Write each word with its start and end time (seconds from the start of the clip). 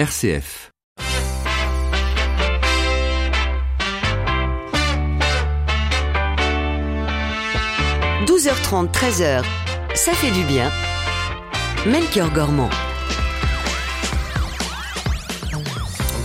RCF. 0.00 0.72
«12h30, 8.26 8.90
13h, 8.92 9.44
ça 9.94 10.12
fait 10.12 10.30
du 10.30 10.42
bien. 10.44 10.70
Melchior 11.84 12.30
Gormand. 12.30 12.70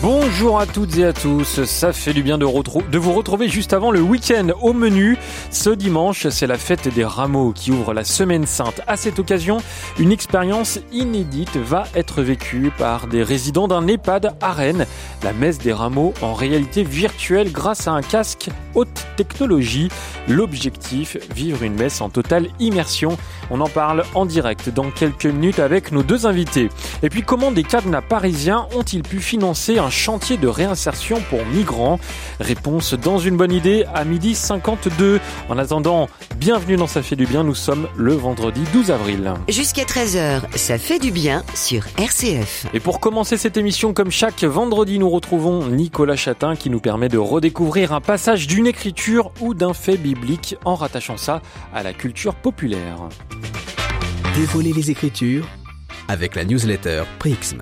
Bonjour 0.01 0.57
à 0.57 0.65
toutes 0.65 0.97
et 0.97 1.03
à 1.03 1.11
tous, 1.11 1.65
ça 1.65 1.91
fait 1.91 2.13
du 2.13 2.23
bien 2.23 2.37
de, 2.37 2.45
de 2.45 2.97
vous 2.97 3.11
retrouver 3.11 3.49
juste 3.49 3.73
avant 3.73 3.91
le 3.91 3.99
week-end 3.99 4.51
au 4.61 4.71
menu. 4.71 5.17
Ce 5.55 5.69
dimanche, 5.69 6.27
c'est 6.27 6.47
la 6.47 6.57
fête 6.57 6.93
des 6.93 7.05
rameaux 7.05 7.53
qui 7.53 7.71
ouvre 7.71 7.93
la 7.93 8.03
semaine 8.03 8.45
sainte. 8.45 8.81
À 8.87 8.97
cette 8.97 9.19
occasion, 9.19 9.59
une 9.97 10.11
expérience 10.11 10.79
inédite 10.91 11.55
va 11.55 11.85
être 11.95 12.21
vécue 12.21 12.73
par 12.77 13.07
des 13.07 13.23
résidents 13.23 13.69
d'un 13.69 13.87
EHPAD 13.87 14.35
à 14.41 14.51
Rennes. 14.51 14.85
La 15.23 15.31
messe 15.31 15.57
des 15.57 15.71
rameaux 15.71 16.13
en 16.21 16.33
réalité 16.33 16.83
virtuelle 16.83 17.53
grâce 17.53 17.87
à 17.87 17.93
un 17.93 18.01
casque 18.01 18.49
haute 18.75 19.07
technologie. 19.15 19.87
L'objectif, 20.27 21.15
vivre 21.33 21.63
une 21.63 21.75
messe 21.75 22.01
en 22.01 22.09
totale 22.09 22.47
immersion. 22.59 23.17
On 23.49 23.61
en 23.61 23.69
parle 23.69 24.03
en 24.13 24.25
direct 24.25 24.69
dans 24.69 24.91
quelques 24.91 25.25
minutes 25.25 25.59
avec 25.59 25.93
nos 25.93 26.03
deux 26.03 26.25
invités. 26.25 26.67
Et 27.01 27.09
puis 27.09 27.23
comment 27.23 27.51
des 27.51 27.63
cadenas 27.63 28.01
parisiens 28.01 28.67
ont-ils 28.75 29.03
pu 29.03 29.21
financer 29.21 29.79
un 29.79 29.89
chantier 29.89 30.35
de 30.35 30.49
réinsertion 30.49 31.21
pour 31.29 31.45
migrants? 31.45 31.97
Réponse 32.41 32.93
dans 32.93 33.19
une 33.19 33.37
bonne 33.37 33.53
idée 33.53 33.85
à 33.93 34.03
midi 34.03 34.35
52. 34.35 35.21
En 35.47 35.59
attendant, 35.59 36.09
bienvenue 36.37 36.75
dans 36.75 36.87
Ça 36.87 37.03
fait 37.03 37.15
du 37.15 37.27
bien, 37.27 37.43
nous 37.43 37.53
sommes 37.53 37.87
le 37.95 38.13
vendredi 38.13 38.61
12 38.73 38.89
avril. 38.89 39.31
Jusqu'à 39.47 39.83
13h, 39.83 40.41
ça 40.57 40.79
fait 40.79 40.97
du 40.97 41.11
bien 41.11 41.43
sur 41.53 41.83
RCF. 41.99 42.65
Et 42.73 42.79
pour 42.79 42.99
commencer 42.99 43.37
cette 43.37 43.55
émission, 43.55 43.93
comme 43.93 44.09
chaque 44.09 44.43
vendredi, 44.43 44.97
nous 44.97 45.09
retrouvons 45.09 45.67
Nicolas 45.67 46.15
Chatin 46.15 46.55
qui 46.55 46.71
nous 46.71 46.79
permet 46.79 47.09
de 47.09 47.19
redécouvrir 47.19 47.93
un 47.93 48.01
passage 48.01 48.47
d'une 48.47 48.65
écriture 48.65 49.31
ou 49.39 49.53
d'un 49.53 49.73
fait 49.73 49.97
biblique 49.97 50.57
en 50.65 50.73
rattachant 50.73 51.17
ça 51.17 51.43
à 51.75 51.83
la 51.83 51.93
culture 51.93 52.33
populaire. 52.33 52.97
Dévoiler 54.35 54.73
les 54.73 54.89
écritures 54.89 55.47
avec 56.07 56.35
la 56.35 56.43
newsletter 56.43 57.03
Prixm. 57.19 57.61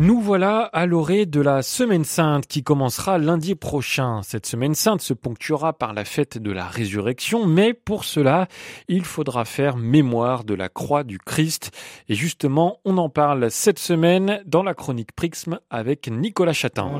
Nous 0.00 0.18
voilà 0.18 0.62
à 0.72 0.86
l'orée 0.86 1.26
de 1.26 1.42
la 1.42 1.60
Semaine 1.60 2.04
Sainte 2.04 2.46
qui 2.46 2.62
commencera 2.62 3.18
lundi 3.18 3.54
prochain. 3.54 4.22
Cette 4.22 4.46
Semaine 4.46 4.74
Sainte 4.74 5.02
se 5.02 5.12
ponctuera 5.12 5.74
par 5.74 5.92
la 5.92 6.06
fête 6.06 6.38
de 6.38 6.50
la 6.50 6.64
résurrection, 6.64 7.44
mais 7.44 7.74
pour 7.74 8.04
cela, 8.04 8.48
il 8.88 9.04
faudra 9.04 9.44
faire 9.44 9.76
mémoire 9.76 10.44
de 10.44 10.54
la 10.54 10.70
croix 10.70 11.04
du 11.04 11.18
Christ. 11.18 11.70
Et 12.08 12.14
justement, 12.14 12.78
on 12.86 12.96
en 12.96 13.10
parle 13.10 13.50
cette 13.50 13.78
semaine 13.78 14.42
dans 14.46 14.62
la 14.62 14.72
chronique 14.72 15.12
Prixm 15.12 15.58
avec 15.68 16.08
Nicolas 16.08 16.54
Chatin. 16.54 16.90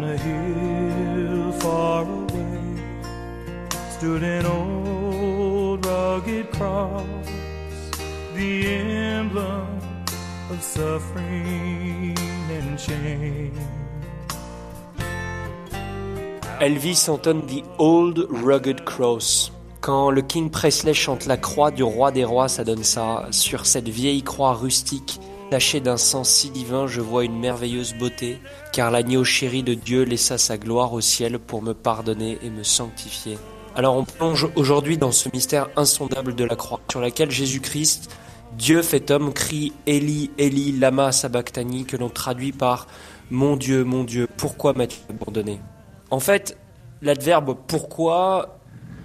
Elvis 16.61 17.07
entonne 17.09 17.43
The 17.47 17.65
Old 17.79 18.27
Rugged 18.31 18.85
Cross. 18.85 19.53
Quand 19.81 20.11
le 20.11 20.21
King 20.21 20.51
Presley 20.51 20.93
chante 20.93 21.25
la 21.25 21.39
croix 21.39 21.71
du 21.71 21.83
roi 21.83 22.11
des 22.13 22.25
rois, 22.25 22.49
ça 22.49 22.65
donne 22.65 22.85
ça. 22.85 23.27
Sur 23.31 23.65
cette 23.65 23.89
vieille 23.89 24.23
croix 24.23 24.53
rustique, 24.53 25.21
tachée 25.51 25.81
d'un 25.81 25.97
sang 25.97 26.23
si 26.23 26.51
divin, 26.51 26.87
je 26.87 27.01
vois 27.01 27.25
une 27.25 27.39
merveilleuse 27.39 27.95
beauté, 27.95 28.39
car 28.73 28.91
l'agneau 28.91 29.25
chéri 29.25 29.63
de 29.63 29.73
Dieu 29.73 30.03
laissa 30.03 30.37
sa 30.37 30.59
gloire 30.59 30.93
au 30.93 31.01
ciel 31.01 31.39
pour 31.39 31.63
me 31.63 31.73
pardonner 31.73 32.39
et 32.43 32.51
me 32.51 32.63
sanctifier. 32.63 33.39
Alors 33.75 33.97
on 33.97 34.05
plonge 34.05 34.49
aujourd'hui 34.57 34.99
dans 34.99 35.13
ce 35.13 35.29
mystère 35.33 35.71
insondable 35.77 36.35
de 36.35 36.45
la 36.45 36.57
croix, 36.57 36.81
sur 36.91 37.01
laquelle 37.01 37.31
Jésus-Christ, 37.31 38.11
Dieu 38.57 38.83
fait 38.83 39.11
homme, 39.11 39.33
crie 39.33 39.73
Eli, 39.87 40.31
Eli, 40.39 40.73
lama 40.73 41.13
sabachthani, 41.13 41.85
que 41.85 41.97
l'on 41.97 42.09
traduit 42.09 42.53
par 42.53 42.87
Mon 43.31 43.57
Dieu, 43.57 43.85
mon 43.85 44.05
Dieu, 44.05 44.29
pourquoi 44.37 44.73
m'as-tu 44.73 44.99
abandonné? 45.09 45.61
En 46.11 46.21
fait, 46.21 46.59
l'adverbe 47.01 47.57
pourquoi 47.67 48.59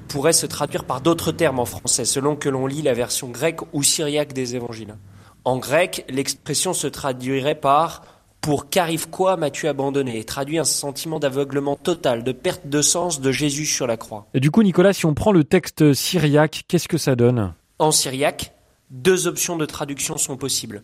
pourrait 0.08 0.34
se 0.34 0.46
traduire 0.46 0.84
par 0.84 1.02
d'autres 1.02 1.32
termes 1.32 1.60
en 1.60 1.66
français, 1.66 2.06
selon 2.06 2.36
que 2.36 2.50
l'on 2.50 2.68
lit 2.68 2.82
la 2.82 2.94
version 2.94 3.30
grecque 3.30 3.62
ou 3.74 3.84
syriaque 3.84 4.34
des 4.34 4.56
évangiles. 4.56 4.96
En 5.44 5.58
grec, 5.58 6.06
l'expression 6.10 6.74
se 6.74 6.88
traduirait 6.88 7.56
par 7.56 8.04
pour 8.42 8.70
qu'arrive 8.70 9.10
quoi 9.10 9.38
m'as-tu 9.38 9.68
abandonné 9.68 10.20
et 10.20 10.24
traduit 10.24 10.60
un 10.60 10.66
sentiment 10.66 11.20
d'aveuglement 11.20 11.76
total, 11.76 12.24
de 12.24 12.32
perte 12.32 12.68
de 12.68 12.82
sens 12.82 13.22
de 13.22 13.32
Jésus 13.32 13.66
sur 13.66 13.88
la 13.88 13.98
croix. 13.98 14.28
Et 14.34 14.40
du 14.40 14.52
coup, 14.52 14.64
Nicolas, 14.64 14.94
si 14.94 15.06
on 15.06 15.14
prend 15.14 15.32
le 15.32 15.44
texte 15.44 15.94
syriaque, 15.94 16.64
qu'est-ce 16.68 16.88
que 16.88 16.98
ça 16.98 17.16
donne? 17.16 17.54
En 17.80 17.92
syriaque, 17.92 18.55
deux 18.90 19.28
options 19.28 19.58
de 19.58 19.66
traduction 19.66 20.18
sont 20.18 20.38
possibles. 20.38 20.84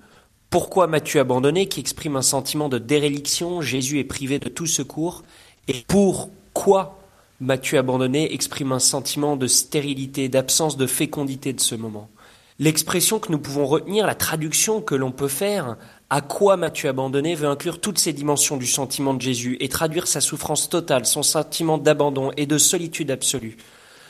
Pourquoi 0.50 0.88
m'as-tu 0.88 1.20
abandonné 1.20 1.68
qui 1.68 1.80
exprime 1.80 2.16
un 2.16 2.22
sentiment 2.22 2.68
de 2.68 2.78
déréliction, 2.78 3.62
Jésus 3.62 4.00
est 4.00 4.04
privé 4.04 4.38
de 4.38 4.50
tout 4.50 4.68
secours, 4.68 5.24
et 5.68 5.84
pourquoi 5.88 7.00
m'as-tu 7.40 7.78
abandonné 7.78 8.34
exprime 8.34 8.72
un 8.72 8.80
sentiment 8.80 9.38
de 9.38 9.48
stérilité, 9.48 10.30
d'absence 10.30 10.78
de 10.78 10.88
fécondité 10.88 11.54
de 11.54 11.62
ce 11.62 11.76
moment. 11.76 12.10
L'expression 12.60 13.18
que 13.18 13.32
nous 13.32 13.40
pouvons 13.40 13.66
retenir, 13.66 14.06
la 14.06 14.14
traduction 14.14 14.82
que 14.82 14.94
l'on 14.94 15.12
peut 15.12 15.28
faire, 15.28 15.78
à 16.10 16.22
quoi 16.22 16.58
m'as-tu 16.58 16.88
abandonné, 16.88 17.34
veut 17.34 17.48
inclure 17.48 17.80
toutes 17.80 17.98
ces 17.98 18.14
dimensions 18.14 18.58
du 18.58 18.68
sentiment 18.68 19.14
de 19.14 19.22
Jésus 19.22 19.58
et 19.62 19.70
traduire 19.70 20.06
sa 20.06 20.22
souffrance 20.22 20.70
totale, 20.70 21.06
son 21.06 21.24
sentiment 21.24 21.78
d'abandon 21.78 22.32
et 22.38 22.46
de 22.46 22.58
solitude 22.58 23.10
absolue. 23.10 23.58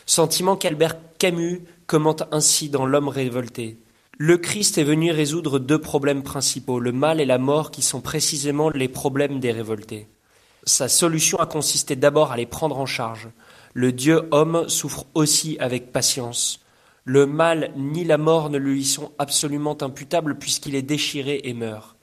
Sentiment 0.06 0.56
qu'Albert 0.56 0.98
Camus 1.20 1.62
commente 1.88 2.24
ainsi 2.32 2.70
dans 2.70 2.86
L'homme 2.86 3.10
révolté. 3.10 3.80
Le 4.18 4.38
Christ 4.38 4.78
est 4.78 4.84
venu 4.84 5.12
résoudre 5.12 5.58
deux 5.58 5.80
problèmes 5.80 6.24
principaux, 6.24 6.80
le 6.80 6.92
mal 6.92 7.20
et 7.20 7.26
la 7.26 7.38
mort, 7.38 7.72
qui 7.72 7.82
sont 7.82 8.02
précisément 8.02 8.70
les 8.70 8.88
problèmes 8.88 9.40
des 9.40 9.52
révoltés. 9.52 10.08
Sa 10.64 10.88
solution 10.88 11.40
a 11.40 11.48
consisté 11.48 11.96
d'abord 11.96 12.32
à 12.32 12.38
les 12.38 12.46
prendre 12.46 12.78
en 12.78 12.86
charge. 12.86 13.30
Le 13.74 13.92
Dieu 13.92 14.28
homme 14.32 14.70
souffre 14.70 15.06
aussi 15.16 15.58
avec 15.60 15.92
patience. 15.92 16.60
Le 17.04 17.26
mal 17.26 17.72
ni 17.76 18.04
la 18.04 18.20
mort 18.20 18.52
ne 18.52 18.60
lui 18.60 18.86
sont 18.86 19.12
absolument 19.18 19.78
imputables 19.82 20.38
puisqu'il 20.38 20.76
est 20.76 20.84
déchiré 20.84 21.42
et 21.46 21.54
meurt. 21.54 21.96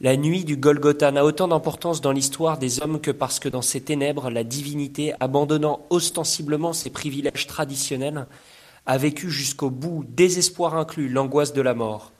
La 0.00 0.16
nuit 0.16 0.44
du 0.44 0.56
Golgotha 0.56 1.12
n'a 1.12 1.24
autant 1.24 1.48
d'importance 1.48 2.00
dans 2.00 2.12
l'histoire 2.12 2.58
des 2.58 2.82
hommes 2.82 3.00
que 3.00 3.10
parce 3.10 3.38
que 3.38 3.48
dans 3.48 3.62
ces 3.62 3.80
ténèbres, 3.80 4.30
la 4.30 4.44
divinité, 4.44 5.12
abandonnant 5.20 5.86
ostensiblement 5.90 6.72
ses 6.72 6.90
privilèges 6.90 7.46
traditionnels, 7.46 8.26
a 8.86 8.98
vécu 8.98 9.30
jusqu'au 9.30 9.70
bout, 9.70 10.04
désespoir 10.08 10.76
inclus, 10.76 11.08
l'angoisse 11.08 11.52
de 11.52 11.62
la 11.62 11.74
mort. 11.74 12.12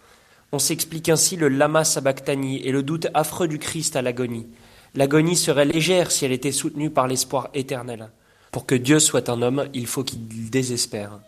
On 0.52 0.58
s'explique 0.58 1.08
ainsi 1.08 1.36
le 1.36 1.48
lama 1.48 1.84
sabachthani 1.84 2.62
et 2.62 2.72
le 2.72 2.82
doute 2.82 3.08
affreux 3.12 3.48
du 3.48 3.58
Christ 3.58 3.96
à 3.96 4.02
l'agonie. 4.02 4.46
L'agonie 4.94 5.36
serait 5.36 5.64
légère 5.64 6.10
si 6.10 6.24
elle 6.24 6.32
était 6.32 6.52
soutenue 6.52 6.90
par 6.90 7.08
l'espoir 7.08 7.48
éternel. 7.54 8.10
Pour 8.52 8.64
que 8.64 8.76
Dieu 8.76 9.00
soit 9.00 9.28
un 9.28 9.42
homme, 9.42 9.68
il 9.74 9.88
faut 9.88 10.04
qu'il 10.04 10.50
désespère. 10.50 11.18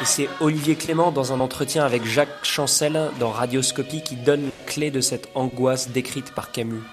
Et 0.00 0.04
c'est 0.04 0.28
Olivier 0.40 0.76
Clément 0.76 1.10
dans 1.10 1.32
un 1.32 1.40
entretien 1.40 1.84
avec 1.84 2.04
Jacques 2.04 2.44
Chancel 2.44 3.10
dans 3.18 3.30
Radioscopie 3.30 4.02
qui 4.02 4.14
donne 4.14 4.44
la 4.44 4.64
clé 4.66 4.92
de 4.92 5.00
cette 5.00 5.28
angoisse 5.34 5.90
décrite 5.90 6.32
par 6.32 6.52
Camus. 6.52 6.84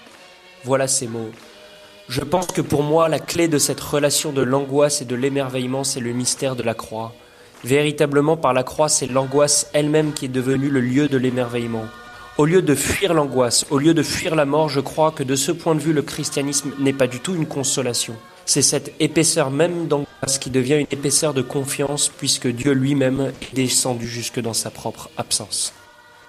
Voilà 0.63 0.87
ces 0.87 1.07
mots. 1.07 1.29
Je 2.07 2.21
pense 2.21 2.47
que 2.47 2.61
pour 2.61 2.83
moi, 2.83 3.09
la 3.09 3.17
clé 3.17 3.47
de 3.47 3.57
cette 3.57 3.79
relation 3.79 4.31
de 4.31 4.43
l'angoisse 4.43 5.01
et 5.01 5.05
de 5.05 5.15
l'émerveillement, 5.15 5.83
c'est 5.83 5.99
le 5.99 6.13
mystère 6.13 6.55
de 6.55 6.61
la 6.61 6.75
croix. 6.75 7.13
Véritablement, 7.63 8.37
par 8.37 8.53
la 8.53 8.61
croix, 8.61 8.89
c'est 8.89 9.07
l'angoisse 9.07 9.71
elle-même 9.73 10.13
qui 10.13 10.25
est 10.25 10.29
devenue 10.29 10.69
le 10.69 10.81
lieu 10.81 11.07
de 11.07 11.17
l'émerveillement. 11.17 11.85
Au 12.37 12.45
lieu 12.45 12.61
de 12.61 12.75
fuir 12.75 13.15
l'angoisse, 13.15 13.65
au 13.71 13.79
lieu 13.79 13.95
de 13.95 14.03
fuir 14.03 14.35
la 14.35 14.45
mort, 14.45 14.69
je 14.69 14.81
crois 14.81 15.11
que 15.11 15.23
de 15.23 15.35
ce 15.35 15.51
point 15.51 15.73
de 15.73 15.79
vue, 15.79 15.93
le 15.93 16.03
christianisme 16.03 16.73
n'est 16.77 16.93
pas 16.93 17.07
du 17.07 17.21
tout 17.21 17.33
une 17.33 17.47
consolation. 17.47 18.13
C'est 18.45 18.61
cette 18.61 18.93
épaisseur 18.99 19.49
même 19.49 19.87
d'angoisse 19.87 20.37
qui 20.39 20.51
devient 20.51 20.75
une 20.75 20.87
épaisseur 20.91 21.33
de 21.33 21.41
confiance, 21.41 22.09
puisque 22.09 22.47
Dieu 22.47 22.73
lui-même 22.73 23.31
est 23.41 23.55
descendu 23.55 24.07
jusque 24.07 24.39
dans 24.39 24.53
sa 24.53 24.69
propre 24.69 25.09
absence. 25.17 25.73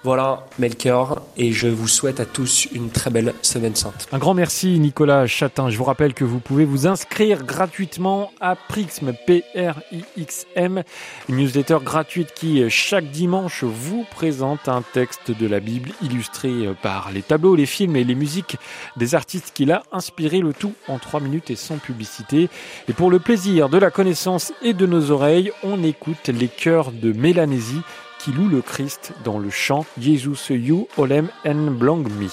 Voilà, 0.07 0.45
Melchior, 0.57 1.21
et 1.35 1.51
je 1.51 1.67
vous 1.67 1.89
souhaite 1.89 2.21
à 2.21 2.25
tous 2.25 2.69
une 2.71 2.91
très 2.91 3.09
belle 3.09 3.33
semaine 3.41 3.75
sainte. 3.75 4.07
Un 4.13 4.19
grand 4.19 4.33
merci, 4.33 4.79
Nicolas 4.79 5.27
Chatin. 5.27 5.69
Je 5.69 5.77
vous 5.77 5.83
rappelle 5.83 6.13
que 6.13 6.23
vous 6.23 6.39
pouvez 6.39 6.63
vous 6.63 6.87
inscrire 6.87 7.43
gratuitement 7.43 8.31
à 8.39 8.55
Prixm, 8.55 9.11
P-R-I-X-M, 9.25 10.83
une 11.27 11.35
newsletter 11.35 11.79
gratuite 11.83 12.33
qui, 12.33 12.69
chaque 12.69 13.11
dimanche, 13.11 13.65
vous 13.65 14.05
présente 14.09 14.69
un 14.69 14.81
texte 14.81 15.31
de 15.37 15.45
la 15.45 15.59
Bible 15.59 15.89
illustré 16.01 16.53
par 16.81 17.11
les 17.11 17.21
tableaux, 17.21 17.57
les 17.57 17.65
films 17.65 17.97
et 17.97 18.05
les 18.05 18.15
musiques 18.15 18.55
des 18.95 19.13
artistes 19.13 19.51
qu'il 19.53 19.73
a 19.73 19.83
inspiré, 19.91 20.39
le 20.39 20.53
tout 20.53 20.73
en 20.87 20.99
trois 20.99 21.19
minutes 21.19 21.51
et 21.51 21.57
sans 21.57 21.79
publicité. 21.79 22.47
Et 22.87 22.93
pour 22.93 23.11
le 23.11 23.19
plaisir 23.19 23.67
de 23.67 23.77
la 23.77 23.91
connaissance 23.91 24.53
et 24.61 24.73
de 24.73 24.85
nos 24.85 25.11
oreilles, 25.11 25.51
on 25.63 25.83
écoute 25.83 26.29
les 26.29 26.47
chœurs 26.47 26.93
de 26.93 27.11
Mélanésie 27.11 27.81
qui 28.19 28.31
loue 28.31 28.47
le 28.47 28.61
Christ 28.61 29.13
dans 29.23 29.39
le 29.39 29.49
chant 29.49 29.85
Jesus 29.99 30.53
You 30.53 30.87
Olem 30.97 31.29
en 31.45 31.71
Blangmi. 31.71 32.31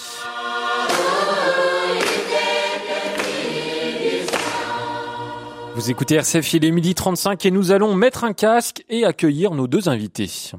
Vous 5.75 5.91
écoutez 5.91 6.15
RCF, 6.15 6.55
il 6.55 6.65
est 6.65 6.71
midi 6.71 6.95
35 6.95 7.45
et 7.47 7.51
nous 7.51 7.73
allons 7.73 7.95
mettre 7.95 8.23
un 8.23 8.33
casque 8.33 8.85
et 8.89 9.05
accueillir 9.05 9.53
nos 9.53 9.67
deux 9.67 9.89
invités. 9.89 10.29
Ça 10.29 10.57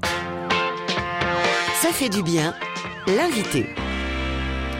fait 1.91 2.09
du 2.09 2.21
bien, 2.21 2.53
l'invité. 3.07 3.67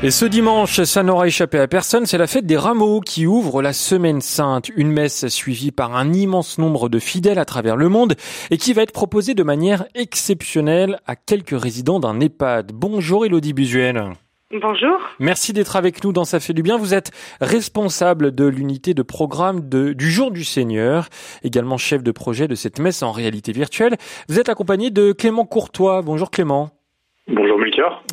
Et 0.03 0.11
ce 0.11 0.25
dimanche, 0.25 0.83
ça 0.83 1.03
n'aura 1.03 1.25
échappé 1.25 1.57
à 1.57 1.67
personne, 1.67 2.05
c'est 2.05 2.17
la 2.17 2.27
fête 2.27 2.45
des 2.45 2.57
rameaux 2.57 2.99
qui 2.99 3.25
ouvre 3.25 3.61
la 3.61 3.71
semaine 3.71 4.21
sainte, 4.21 4.69
une 4.75 4.91
messe 4.91 5.27
suivie 5.29 5.71
par 5.71 5.95
un 5.95 6.13
immense 6.13 6.57
nombre 6.57 6.89
de 6.89 6.99
fidèles 6.99 7.39
à 7.39 7.45
travers 7.45 7.77
le 7.77 7.87
monde 7.87 8.15
et 8.51 8.57
qui 8.57 8.73
va 8.73 8.83
être 8.83 8.91
proposée 8.91 9.33
de 9.33 9.41
manière 9.41 9.85
exceptionnelle 9.95 10.99
à 11.07 11.15
quelques 11.15 11.59
résidents 11.59 11.99
d'un 11.99 12.19
EHPAD. 12.19 12.73
Bonjour 12.73 13.25
Elodie 13.25 13.53
Busuel. 13.53 14.11
Bonjour. 14.51 14.99
Merci 15.19 15.53
d'être 15.53 15.75
avec 15.75 16.03
nous 16.03 16.11
dans 16.11 16.25
Ça 16.25 16.39
fait 16.39 16.53
du 16.53 16.61
bien. 16.61 16.77
Vous 16.77 16.93
êtes 16.93 17.11
responsable 17.41 18.35
de 18.35 18.45
l'unité 18.45 18.93
de 18.93 19.01
programme 19.01 19.67
de, 19.67 19.93
du 19.93 20.11
Jour 20.11 20.29
du 20.29 20.43
Seigneur, 20.43 21.07
également 21.43 21.77
chef 21.77 22.03
de 22.03 22.11
projet 22.11 22.47
de 22.47 22.55
cette 22.55 22.79
messe 22.79 23.01
en 23.01 23.11
réalité 23.11 23.53
virtuelle. 23.53 23.95
Vous 24.29 24.39
êtes 24.39 24.49
accompagné 24.49 24.91
de 24.91 25.13
Clément 25.13 25.45
Courtois. 25.45 26.01
Bonjour 26.03 26.29
Clément. 26.29 26.69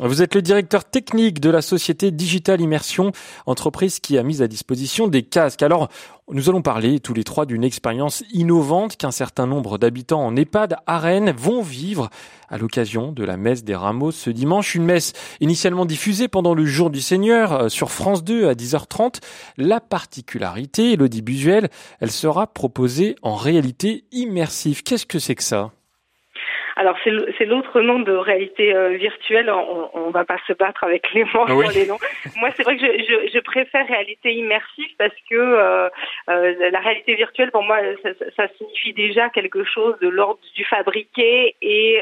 Vous 0.01 0.21
êtes 0.21 0.35
le 0.35 0.41
directeur 0.41 0.85
technique 0.85 1.39
de 1.39 1.49
la 1.49 1.61
société 1.61 2.11
Digital 2.11 2.61
Immersion, 2.61 3.11
entreprise 3.45 3.99
qui 3.99 4.17
a 4.17 4.23
mis 4.23 4.41
à 4.41 4.47
disposition 4.47 5.07
des 5.07 5.23
casques. 5.23 5.61
Alors, 5.61 5.89
nous 6.31 6.49
allons 6.49 6.61
parler 6.61 6.99
tous 6.99 7.13
les 7.13 7.25
trois 7.25 7.45
d'une 7.45 7.63
expérience 7.63 8.23
innovante 8.31 8.95
qu'un 8.95 9.11
certain 9.11 9.45
nombre 9.45 9.77
d'habitants 9.77 10.25
en 10.25 10.35
EHPAD 10.35 10.77
à 10.87 10.97
Rennes 10.97 11.33
vont 11.37 11.61
vivre 11.61 12.09
à 12.47 12.57
l'occasion 12.57 13.11
de 13.11 13.25
la 13.25 13.35
messe 13.35 13.63
des 13.63 13.75
rameaux 13.75 14.11
ce 14.11 14.29
dimanche. 14.29 14.75
Une 14.75 14.85
messe 14.85 15.13
initialement 15.41 15.85
diffusée 15.85 16.29
pendant 16.29 16.53
le 16.53 16.65
jour 16.65 16.89
du 16.89 17.01
Seigneur 17.01 17.53
euh, 17.53 17.69
sur 17.69 17.91
France 17.91 18.23
2 18.23 18.47
à 18.47 18.53
10h30. 18.53 19.19
La 19.57 19.81
particularité, 19.81 20.93
Elodie 20.93 21.21
Busuel, 21.21 21.69
elle 21.99 22.11
sera 22.11 22.47
proposée 22.47 23.15
en 23.21 23.35
réalité 23.35 24.05
immersive. 24.11 24.83
Qu'est-ce 24.83 25.05
que 25.05 25.19
c'est 25.19 25.35
que 25.35 25.43
ça? 25.43 25.71
Alors 26.75 26.97
c'est 27.03 27.45
l'autre 27.45 27.81
nom 27.81 27.99
de 27.99 28.11
réalité 28.11 28.73
euh, 28.73 28.89
virtuelle. 28.97 29.49
On, 29.49 29.89
on 29.93 30.09
va 30.09 30.25
pas 30.25 30.37
se 30.47 30.53
battre 30.53 30.83
avec 30.83 31.11
les 31.13 31.23
mots 31.23 31.45
pour 31.45 31.61
les 31.63 31.85
noms. 31.85 31.99
Moi, 32.37 32.49
c'est 32.55 32.63
vrai 32.63 32.77
que 32.77 32.85
je, 32.85 33.03
je, 33.03 33.31
je, 33.31 33.39
préfère 33.39 33.87
réalité 33.87 34.33
immersive 34.33 34.89
parce 34.97 35.13
que 35.29 35.35
euh, 35.35 35.89
euh, 36.29 36.69
la 36.71 36.79
réalité 36.79 37.15
virtuelle, 37.15 37.51
pour 37.51 37.63
moi, 37.63 37.77
ça, 38.01 38.09
ça, 38.35 38.47
signifie 38.57 38.93
déjà 38.93 39.29
quelque 39.29 39.63
chose 39.63 39.95
de 39.99 40.07
l'ordre 40.07 40.39
du 40.55 40.63
fabriqué 40.65 41.55
et, 41.61 42.01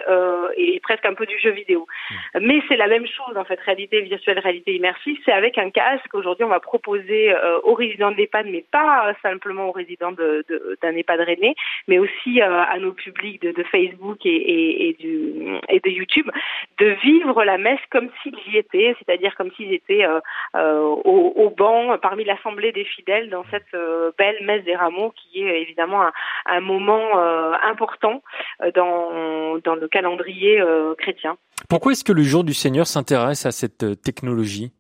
et 0.58 0.80
presque 0.82 1.06
un 1.06 1.14
peu 1.14 1.26
du 1.26 1.38
jeu 1.40 1.52
vidéo. 1.52 1.88
Hmm. 2.10 2.40
Mais 2.42 2.62
c'est 2.68 2.78
la 2.78 2.88
même 2.88 3.08
chose 3.08 3.36
en 3.36 3.44
fait. 3.44 3.60
Réalité 3.60 4.02
virtuelle, 4.02 4.40
réalité 4.40 4.76
immersive, 4.76 5.18
c'est 5.26 5.34
avec 5.34 5.58
un 5.58 5.70
casque. 5.70 6.14
Aujourd'hui, 6.14 6.46
on 6.46 6.50
va 6.50 6.60
proposer 6.60 7.34
aux 7.64 7.74
résidents 7.74 8.12
de 8.12 8.18
l'EHPAD, 8.18 8.48
mais 8.48 8.64
pas 8.72 9.14
simplement 9.22 9.70
aux 9.70 9.72
résidents 9.72 10.12
d'un 10.12 10.42
de, 10.48 10.98
EHPAD 10.98 11.20
rennais, 11.22 11.56
mais 11.88 12.00
aussi 12.00 12.42
à 12.42 12.78
nos 12.80 12.94
publics 12.94 13.42
de, 13.42 13.52
de 13.52 13.64
Facebook 13.64 14.26
et, 14.26 14.30
et 14.30 14.61
et, 14.62 15.80
de 15.84 15.90
YouTube, 15.90 16.30
de 16.80 16.88
vivre 17.04 17.44
la 17.44 17.58
messe 17.58 17.80
comme 17.92 18.10
s'ils 18.22 18.54
y 18.54 18.58
étaient, 18.58 18.96
c'est-à-dire 19.00 19.36
comme 19.36 19.52
s'ils 19.58 19.74
étaient 19.74 20.06
euh, 20.06 20.20
euh, 20.56 20.82
au, 20.82 21.50
banc 21.50 21.98
parmi 22.02 22.24
l'assemblée 22.24 22.72
des 22.72 22.86
fidèles 22.86 23.30
dans 23.30 23.44
cette 23.52 23.74
euh, 23.74 24.12
belle 24.18 24.38
messe 24.46 24.64
des 24.64 24.76
rameaux 24.76 25.12
qui 25.12 25.44
est 25.44 25.62
évidemment 25.62 26.04
un, 26.46 26.62
moment 26.62 27.18
important 27.64 28.22
dans 28.76 29.76
le 29.76 29.88
calendrier 29.88 30.64
chrétien. 30.98 31.38
Pourquoi 31.70 31.92
est-ce 31.92 32.04
que 32.04 32.14
le 32.14 32.24
jour 32.24 32.44
du 32.44 32.54
Seigneur 32.54 32.88
s'intéresse 32.88 33.46
à 33.46 33.52
cette 33.52 34.02
technologie? 34.02 34.72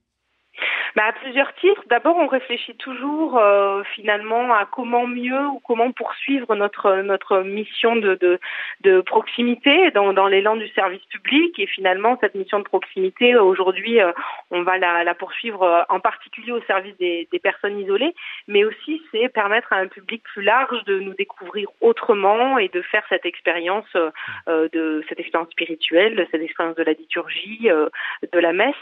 Bah, 0.96 1.04
à 1.08 1.14
plusieurs 1.14 1.54
titres. 1.56 1.84
D'abord, 1.88 2.18
on 2.18 2.28
réfléchit 2.28 2.76
toujours 2.76 3.38
euh, 3.38 3.84
finalement 3.96 4.54
à 4.54 4.66
comment 4.66 5.08
mieux 5.08 5.46
ou 5.48 5.60
comment 5.60 5.92
poursuivre 5.92 6.56
notre 6.56 7.02
notre 7.02 7.40
mission 7.40 7.96
de 7.96 8.16
de, 8.16 8.40
de 8.82 9.02
proximité 9.02 9.92
dans, 9.92 10.14
dans 10.14 10.28
l'élan 10.28 10.56
du 10.56 10.68
service 10.70 11.04
public. 11.06 11.58
Et 11.60 11.68
finalement, 11.68 12.18
cette 12.22 12.36
mission 12.36 12.60
de 12.60 12.64
proximité, 12.64 13.36
aujourd'hui, 13.36 14.02
euh, 14.02 14.12
on 14.52 14.64
va 14.64 14.78
la, 14.78 15.04
la 15.04 15.16
poursuivre 15.16 15.64
euh, 15.64 15.84
en 15.90 16.00
particulier 16.00 16.52
au 16.52 16.62
service 16.64 16.98
des, 16.98 17.28
des 17.32 17.40
personnes 17.40 17.80
isolées, 17.80 18.14
mais 18.48 18.64
aussi 18.64 19.02
c'est 19.12 19.30
permettre 19.30 19.74
à 19.74 19.78
un 19.78 19.88
public 19.88 20.24
plus 20.24 20.44
large 20.44 20.84
de 20.86 21.00
nous 21.00 21.14
découvrir 21.14 21.70
autrement 21.82 22.58
et 22.58 22.68
de 22.70 22.82
faire 22.82 23.04
cette 23.10 23.26
expérience 23.26 23.86
euh, 23.96 24.70
de 24.74 25.04
cette 25.08 25.20
expérience 25.20 25.52
spirituelle, 25.52 26.28
cette 26.32 26.42
expérience 26.42 26.76
de 26.76 26.84
la 26.84 26.94
liturgie, 26.94 27.70
de 27.70 28.40
la 28.40 28.54
messe. 28.54 28.76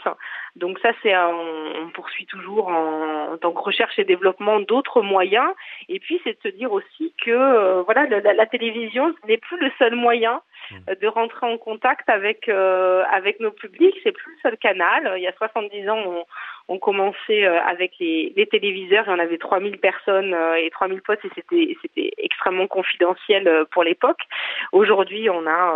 Donc 0.56 0.78
ça, 0.80 0.90
c'est 1.02 1.16
on, 1.16 1.90
poursuit 2.00 2.24
toujours 2.24 2.68
en, 2.68 3.36
tant 3.36 3.52
que 3.52 3.60
recherche 3.60 3.98
et 3.98 4.04
développement 4.04 4.60
d'autres 4.60 5.02
moyens. 5.02 5.52
Et 5.88 6.00
puis, 6.00 6.18
c'est 6.24 6.32
de 6.32 6.50
se 6.50 6.56
dire 6.56 6.72
aussi 6.72 7.12
que 7.22 7.30
euh, 7.30 7.82
voilà, 7.82 8.06
la, 8.06 8.32
la 8.32 8.46
télévision 8.46 9.14
n'est 9.28 9.36
plus 9.36 9.60
le 9.60 9.70
seul 9.78 9.94
moyen. 9.94 10.40
De 11.00 11.06
rentrer 11.06 11.46
en 11.46 11.58
contact 11.58 12.08
avec 12.08 12.48
euh, 12.48 13.02
avec 13.12 13.40
nos 13.40 13.50
publics. 13.50 13.96
C'est 14.02 14.12
plus 14.12 14.32
le 14.32 14.50
seul 14.50 14.58
canal. 14.58 15.14
Il 15.16 15.22
y 15.22 15.26
a 15.26 15.32
70 15.32 15.88
ans, 15.88 15.98
on, 16.06 16.24
on 16.70 16.78
commençait 16.78 17.44
euh, 17.44 17.60
avec 17.66 17.94
les, 17.98 18.32
les 18.36 18.46
téléviseurs 18.46 19.08
et 19.08 19.10
on 19.10 19.18
avait 19.18 19.38
3000 19.38 19.78
personnes 19.78 20.32
euh, 20.32 20.54
et 20.54 20.70
3000 20.70 21.02
postes 21.02 21.24
et 21.24 21.30
c'était 21.34 21.76
c'était 21.82 22.12
extrêmement 22.18 22.68
confidentiel 22.68 23.48
euh, 23.48 23.64
pour 23.72 23.82
l'époque. 23.82 24.20
Aujourd'hui, 24.70 25.28
on 25.28 25.46
a 25.48 25.72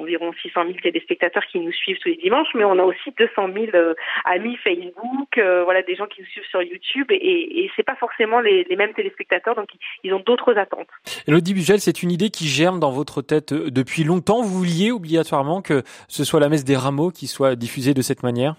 environ 0.00 0.32
600 0.40 0.64
000 0.68 0.78
téléspectateurs 0.82 1.44
qui 1.52 1.60
nous 1.60 1.72
suivent 1.72 1.98
tous 1.98 2.08
les 2.08 2.16
dimanches, 2.16 2.48
mais 2.54 2.64
on 2.64 2.78
a 2.78 2.82
aussi 2.82 3.12
200 3.18 3.48
000 3.52 3.94
amis 4.24 4.56
Facebook, 4.64 5.38
voilà 5.64 5.82
des 5.82 5.96
gens 5.96 6.06
qui 6.06 6.22
nous 6.22 6.26
suivent 6.28 6.48
sur 6.48 6.62
YouTube 6.62 7.10
et, 7.10 7.64
et 7.64 7.70
c'est 7.76 7.82
pas 7.82 7.96
forcément 7.96 8.40
les, 8.40 8.64
les, 8.64 8.76
mêmes 8.76 8.94
téléspectateurs, 8.94 9.54
donc 9.54 9.68
ils 10.02 10.14
ont 10.14 10.20
d'autres 10.20 10.56
attentes. 10.56 10.88
Elodie 11.28 11.52
Bugel, 11.52 11.80
c'est 11.80 12.02
une 12.02 12.10
idée 12.10 12.30
qui 12.30 12.46
germe 12.46 12.80
dans 12.80 12.90
votre 12.90 13.20
tête 13.20 13.52
depuis 13.52 14.04
longtemps. 14.06 14.42
Vous 14.42 14.58
vouliez 14.58 14.90
obligatoirement 14.92 15.60
que 15.60 15.82
ce 16.08 16.24
soit 16.24 16.40
la 16.40 16.48
messe 16.48 16.64
des 16.64 16.76
rameaux 16.76 17.10
qui 17.10 17.26
soit 17.26 17.56
diffusée 17.56 17.92
de 17.92 18.02
cette 18.02 18.22
manière? 18.22 18.56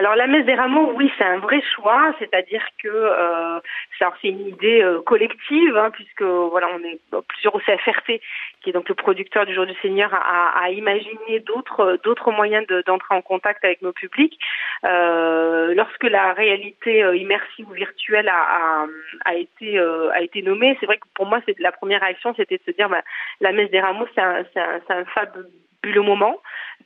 Alors 0.00 0.16
la 0.16 0.26
messe 0.26 0.46
des 0.46 0.54
rameaux, 0.54 0.92
oui, 0.96 1.12
c'est 1.18 1.24
un 1.24 1.40
vrai 1.40 1.60
choix, 1.76 2.14
c'est-à-dire 2.18 2.64
que 2.82 2.88
euh, 2.88 3.60
c'est 3.98 4.28
une 4.28 4.48
idée 4.48 4.80
euh, 4.82 5.02
collective, 5.02 5.76
hein, 5.76 5.90
puisque 5.90 6.22
voilà, 6.22 6.68
on 6.74 6.78
est 6.78 6.98
plusieurs 7.28 7.54
au 7.54 7.60
CFRT, 7.60 8.18
qui 8.62 8.70
est 8.70 8.72
donc 8.72 8.88
le 8.88 8.94
producteur 8.94 9.44
du 9.44 9.52
Jour 9.52 9.66
du 9.66 9.74
Seigneur, 9.82 10.14
à, 10.14 10.58
à 10.58 10.70
imaginer 10.70 11.40
d'autres 11.40 11.98
d'autres 12.02 12.30
moyens 12.30 12.66
d'entrer 12.86 13.14
en 13.14 13.20
contact 13.20 13.62
avec 13.62 13.82
nos 13.82 13.92
publics. 13.92 14.38
Euh, 14.86 15.74
lorsque 15.74 16.04
la 16.04 16.32
réalité 16.32 17.04
euh, 17.04 17.14
immersive 17.14 17.68
ou 17.68 17.74
virtuelle 17.74 18.30
a, 18.30 18.40
a, 18.40 18.86
a 19.26 19.34
été 19.34 19.78
euh, 19.78 20.08
a 20.14 20.22
été 20.22 20.40
nommée, 20.40 20.78
c'est 20.80 20.86
vrai 20.86 20.96
que 20.96 21.08
pour 21.12 21.26
moi, 21.26 21.42
c'est 21.44 21.58
la 21.58 21.72
première 21.72 22.00
réaction, 22.00 22.32
c'était 22.38 22.56
de 22.56 22.62
se 22.64 22.70
dire, 22.70 22.88
bah, 22.88 23.02
la 23.42 23.52
messe 23.52 23.70
des 23.70 23.80
rameaux, 23.80 24.08
c'est 24.14 24.22
un, 24.22 24.46
un, 24.56 24.80
un 24.88 25.04
fabuleux 25.04 26.00
moment. 26.00 26.40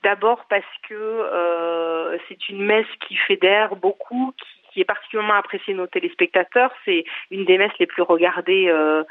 D'abord 0.04 0.44
parce 0.50 0.62
que 0.86 0.94
euh, 0.94 2.18
c'est 2.28 2.50
une 2.50 2.62
messe 2.62 2.86
qui 3.08 3.16
fédère 3.16 3.74
beaucoup, 3.74 4.34
qui, 4.70 4.82
est 4.82 4.84
particulièrement 4.84 5.34
appréciée 5.34 5.72
de 5.72 5.78
nos 5.78 5.86
téléspectateurs. 5.86 6.70
C'est 6.84 7.04
une 7.30 7.46
des 7.46 7.56
messes 7.56 7.72
les 7.80 7.86
plus 7.86 8.02
regardées 8.02 8.66
euh, 8.68 9.02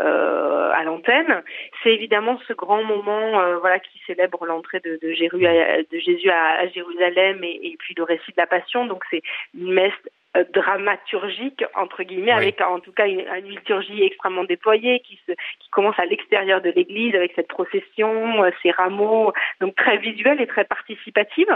euh, 0.00 0.70
à 0.74 0.84
l'antenne. 0.84 1.42
C'est 1.82 1.94
évidemment 1.94 2.38
ce 2.46 2.52
grand 2.52 2.84
moment, 2.84 3.30
voilà, 3.60 3.78
qui 3.78 3.98
célèbre 4.06 4.44
l'entrée 4.44 4.80
de, 4.80 4.98
Jésus 5.12 6.30
à, 6.30 6.66
Jérusalem 6.68 7.42
et, 7.44 7.74
puis 7.78 7.94
le 7.96 8.02
récit 8.02 8.32
de 8.32 8.36
la 8.36 8.46
Passion. 8.46 8.84
Donc 8.84 9.04
c'est 9.10 9.22
une 9.54 9.72
messe 9.72 9.94
euh, 10.36 10.44
dramaturgique 10.54 11.62
entre 11.74 12.02
guillemets 12.02 12.32
avec 12.32 12.60
en 12.60 12.80
tout 12.80 12.92
cas 12.92 13.06
une, 13.06 13.20
une, 13.20 13.48
liturgie 13.50 14.02
extrêmement 14.02 14.44
déployée 14.44 15.00
qui 15.00 15.20
se 15.26 15.32
qui 15.32 15.68
commence 15.70 15.98
à 15.98 16.06
l'extérieur 16.06 16.62
de 16.62 16.70
l'église 16.70 17.14
avec 17.14 17.32
cette 17.36 17.48
procession, 17.48 18.42
euh, 18.42 18.50
ces 18.62 18.70
rameaux 18.70 19.32
donc 19.60 19.74
très 19.76 19.98
visuelle 19.98 20.40
et 20.40 20.46
très 20.46 20.64
participative. 20.64 21.54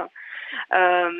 Euh, 0.74 1.10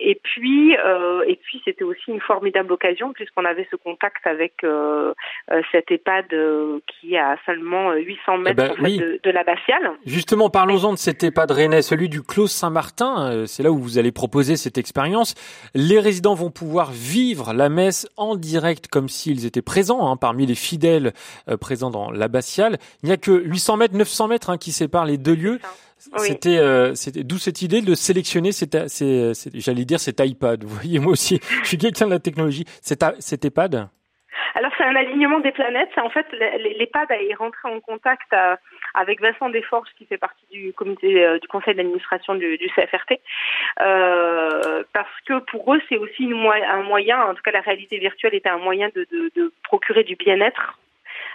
et 0.00 0.20
puis, 0.22 0.76
euh, 0.76 1.22
et 1.26 1.36
puis 1.36 1.60
c'était 1.64 1.84
aussi 1.84 2.10
une 2.10 2.20
formidable 2.20 2.72
occasion 2.72 3.12
puisqu'on 3.12 3.44
avait 3.44 3.66
ce 3.70 3.76
contact 3.76 4.26
avec 4.26 4.64
euh, 4.64 5.12
euh 5.50 5.62
cet 5.72 5.90
EHPAD 5.90 6.32
euh, 6.32 6.78
qui 6.86 7.16
a 7.16 7.36
seulement 7.44 7.92
800 7.92 8.38
mètres 8.38 8.50
eh 8.50 8.54
ben, 8.54 8.70
en 8.70 8.84
fait, 8.84 8.96
de, 8.96 9.20
de 9.22 9.30
l'abbatiale. 9.30 9.92
Justement, 10.04 10.50
parlons-en 10.50 10.92
de 10.92 10.98
cet 10.98 11.22
EHPAD 11.22 11.50
rennais, 11.50 11.82
celui 11.82 12.08
du 12.08 12.22
Clos 12.22 12.46
Saint-Martin. 12.46 13.46
C'est 13.46 13.62
là 13.62 13.70
où 13.70 13.78
vous 13.78 13.98
allez 13.98 14.12
proposer 14.12 14.56
cette 14.56 14.78
expérience. 14.78 15.34
Les 15.74 16.00
résidents 16.00 16.34
vont 16.34 16.50
pouvoir 16.50 16.90
vivre 16.92 17.52
la 17.52 17.68
messe 17.68 18.08
en 18.16 18.36
direct 18.36 18.88
comme 18.88 19.08
s'ils 19.08 19.46
étaient 19.46 19.62
présents 19.62 20.10
hein, 20.10 20.16
parmi 20.16 20.46
les 20.46 20.54
fidèles 20.54 21.12
présents 21.60 21.90
dans 21.90 22.10
l'abbatiale. 22.10 22.78
Il 23.02 23.06
n'y 23.06 23.12
a 23.12 23.16
que 23.16 23.30
800 23.30 23.76
mètres, 23.76 23.94
900 23.94 24.28
mètres 24.28 24.50
hein, 24.50 24.58
qui 24.58 24.72
séparent 24.72 25.06
les 25.06 25.18
deux 25.18 25.34
lieux. 25.34 25.60
C'était, 25.98 26.58
euh, 26.58 26.94
c'était 26.94 27.24
d'où 27.24 27.38
cette 27.38 27.62
idée 27.62 27.80
de 27.80 27.94
sélectionner 27.94 28.52
cette, 28.52 28.76
j'allais 29.54 29.84
dire 29.84 30.00
cet 30.00 30.20
iPad. 30.20 30.62
Vous 30.64 30.74
voyez, 30.74 30.98
moi 30.98 31.12
aussi, 31.12 31.40
je 31.62 31.68
suis 31.68 31.78
quelqu'un 31.78 32.06
de 32.06 32.12
la 32.12 32.18
technologie. 32.18 32.64
Cet, 32.82 33.04
cet 33.18 33.44
iPad? 33.44 33.88
Alors 34.56 34.70
c'est 34.78 34.84
un 34.84 34.96
alignement 34.96 35.40
des 35.40 35.52
planètes. 35.52 35.90
En 35.98 36.08
fait 36.08 36.26
l'EHPAD 36.32 37.10
est 37.10 37.34
rentré 37.34 37.68
en 37.68 37.78
contact 37.80 38.32
euh, 38.32 38.56
avec 38.94 39.20
Vincent 39.20 39.50
Desforges 39.50 39.90
qui 39.98 40.06
fait 40.06 40.16
partie 40.16 40.46
du 40.50 40.72
comité 40.72 41.26
euh, 41.26 41.38
du 41.38 41.46
conseil 41.46 41.74
d'administration 41.74 42.34
du, 42.34 42.56
du, 42.56 42.66
CFRT 42.70 43.20
euh, 43.82 44.82
parce 44.94 45.20
que 45.26 45.40
pour 45.50 45.74
eux 45.74 45.80
c'est 45.90 45.98
aussi 45.98 46.24
une, 46.24 46.46
un 46.46 46.82
moyen, 46.82 47.22
en 47.22 47.34
tout 47.34 47.42
cas 47.42 47.50
la 47.50 47.60
réalité 47.60 47.98
virtuelle 47.98 48.34
était 48.34 48.48
un 48.48 48.56
moyen 48.56 48.88
de, 48.94 49.06
de, 49.12 49.30
de 49.36 49.52
procurer 49.62 50.04
du 50.04 50.16
bien-être 50.16 50.78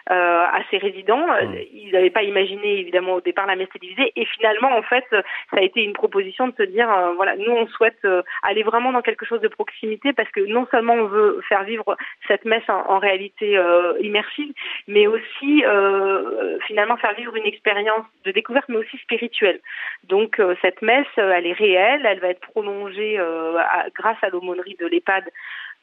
euh, 0.10 0.14
à 0.14 0.62
ses 0.72 0.80
résidents. 0.80 1.28
Mmh. 1.28 1.56
Ils 1.74 1.92
n'avaient 1.92 2.10
pas 2.10 2.24
imaginé 2.24 2.80
évidemment 2.80 3.14
au 3.14 3.22
départ 3.22 3.46
la 3.46 3.56
messe 3.56 3.70
télévisée 3.70 4.12
et 4.16 4.26
finalement 4.26 4.76
en 4.76 4.82
fait 4.82 5.06
ça 5.12 5.58
a 5.58 5.62
été 5.62 5.84
une 5.84 5.94
proposition 5.94 6.48
de 6.48 6.56
se 6.58 6.64
dire 6.64 6.92
euh, 6.92 7.14
voilà 7.14 7.36
nous 7.36 7.52
on 7.52 7.68
souhaite 7.68 8.00
euh, 8.06 8.24
aller 8.42 8.64
vraiment 8.64 8.92
dans 8.92 9.04
quelque 9.04 9.26
chose 9.26 9.42
de 9.42 9.48
proximité 9.48 10.12
parce 10.12 10.30
que 10.32 10.42
non 10.42 10.66
seulement 10.72 10.94
on 10.94 11.06
veut 11.06 11.40
faire 11.48 11.64
vivre 11.66 11.96
cette 12.28 12.46
messe 12.46 12.68
en, 12.68 12.84
en 12.90 12.98
réalité 12.98 13.60
immersive 14.00 14.52
mais 14.88 15.06
aussi 15.06 15.64
finalement 16.66 16.98
faire 16.98 17.14
vivre 17.14 17.36
une 17.36 17.46
expérience 17.46 18.06
de 18.26 18.32
découverte 18.32 18.70
mais 18.70 18.78
aussi 18.78 18.98
spirituelle. 18.98 19.60
Donc 20.06 20.42
cette 20.62 20.82
messe 20.82 21.08
elle 21.18 21.46
est 21.46 21.54
réelle, 21.54 22.06
elle 22.06 22.20
va 22.20 22.30
être 22.30 22.42
prolongée 22.42 23.20
grâce 23.96 24.18
à 24.24 24.30
l'aumônerie 24.30 24.78
de 24.80 24.88
l'EHPAD 24.88 25.26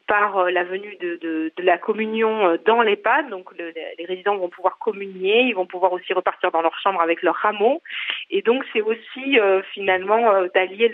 par 0.09 0.39
euh, 0.39 0.51
la 0.51 0.65
venue 0.65 0.97
de, 1.01 1.53
la 1.59 1.79
communion 1.79 2.47
euh, 2.47 2.57
dans 2.65 2.83
l'EHPAD. 2.83 3.29
Donc 3.29 3.51
le, 3.57 3.73
les 3.99 4.05
résidents 4.07 4.37
vont 4.37 4.49
pouvoir 4.49 4.79
communier, 4.79 5.43
ils 5.43 5.55
vont 5.55 5.67
pouvoir 5.67 5.93
aussi 5.93 6.13
repartir 6.15 6.51
dans 6.51 6.63
leur 6.63 6.77
chambre 6.81 7.01
avec 7.01 7.23
leur 7.23 7.37
rameau. 7.37 7.83
Et 8.31 8.43
donc 8.43 8.65
c'est 8.73 8.81
aussi 8.81 9.39
euh, 9.39 9.63
finalement 9.75 10.31
euh, 10.33 10.49
d'allier 10.55 10.91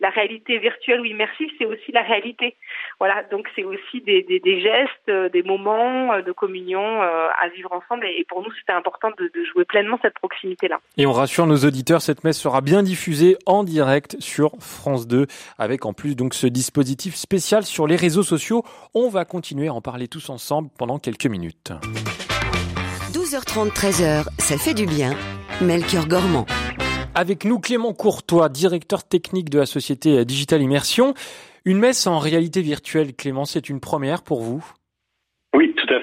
la 0.00 0.08
réalité 0.08 0.58
virtuelle 0.58 1.02
ou 1.02 1.04
immersive, 1.04 1.50
c'est 1.58 1.66
aussi 1.66 1.92
la 1.92 2.02
réalité. 2.02 2.56
Voilà, 2.98 3.22
donc 3.30 3.48
c'est 3.54 3.64
aussi 3.64 4.00
des, 4.00 4.24
gestes, 4.60 5.32
des 5.32 5.42
moments 5.42 6.18
de 6.18 6.32
communion 6.32 7.02
à 7.02 7.48
vivre 7.54 7.72
ensemble. 7.72 8.06
Et, 8.06 8.24
pour 8.28 8.42
nous, 8.42 8.50
c'était 8.58 8.72
important 8.72 9.10
de, 9.18 9.30
de 9.32 9.44
jouer 9.44 9.64
pleinement 9.64 9.98
cette 10.02 10.14
proximité-là. 10.14 10.80
Et 10.96 11.06
on 11.06 11.12
rassure 11.12 11.46
nos 11.46 11.58
auditeurs, 11.58 12.00
cette 12.00 12.24
messe 12.24 12.40
sera 12.40 12.62
bien 12.62 12.82
diffusée 12.82 13.36
en 13.46 13.62
direct 13.62 14.16
sur 14.18 14.52
France 14.60 15.06
2, 15.06 15.26
avec 15.58 15.84
en 15.84 15.92
plus 15.92 16.16
donc 16.16 16.34
ce 16.34 16.46
dispositif 16.46 17.14
spécial 17.14 17.62
sur 17.64 17.86
les 17.86 17.96
réseaux 17.96 18.21
sociaux. 18.22 18.64
On 18.94 19.08
va 19.08 19.24
continuer 19.24 19.68
à 19.68 19.74
en 19.74 19.80
parler 19.80 20.08
tous 20.08 20.30
ensemble 20.30 20.70
pendant 20.76 20.98
quelques 20.98 21.26
minutes. 21.26 21.72
12h30, 23.12 23.70
13h, 23.70 24.24
ça 24.38 24.58
fait 24.58 24.74
du 24.74 24.86
bien. 24.86 25.14
Melchior 25.60 26.06
Gormand. 26.08 26.46
Avec 27.14 27.44
nous, 27.44 27.58
Clément 27.58 27.92
Courtois, 27.92 28.48
directeur 28.48 29.04
technique 29.04 29.50
de 29.50 29.58
la 29.58 29.66
société 29.66 30.24
Digital 30.24 30.62
Immersion. 30.62 31.14
Une 31.64 31.78
messe 31.78 32.06
en 32.06 32.18
réalité 32.18 32.62
virtuelle, 32.62 33.14
Clément, 33.14 33.44
c'est 33.44 33.68
une 33.68 33.80
première 33.80 34.22
pour 34.22 34.42
vous? 34.42 34.64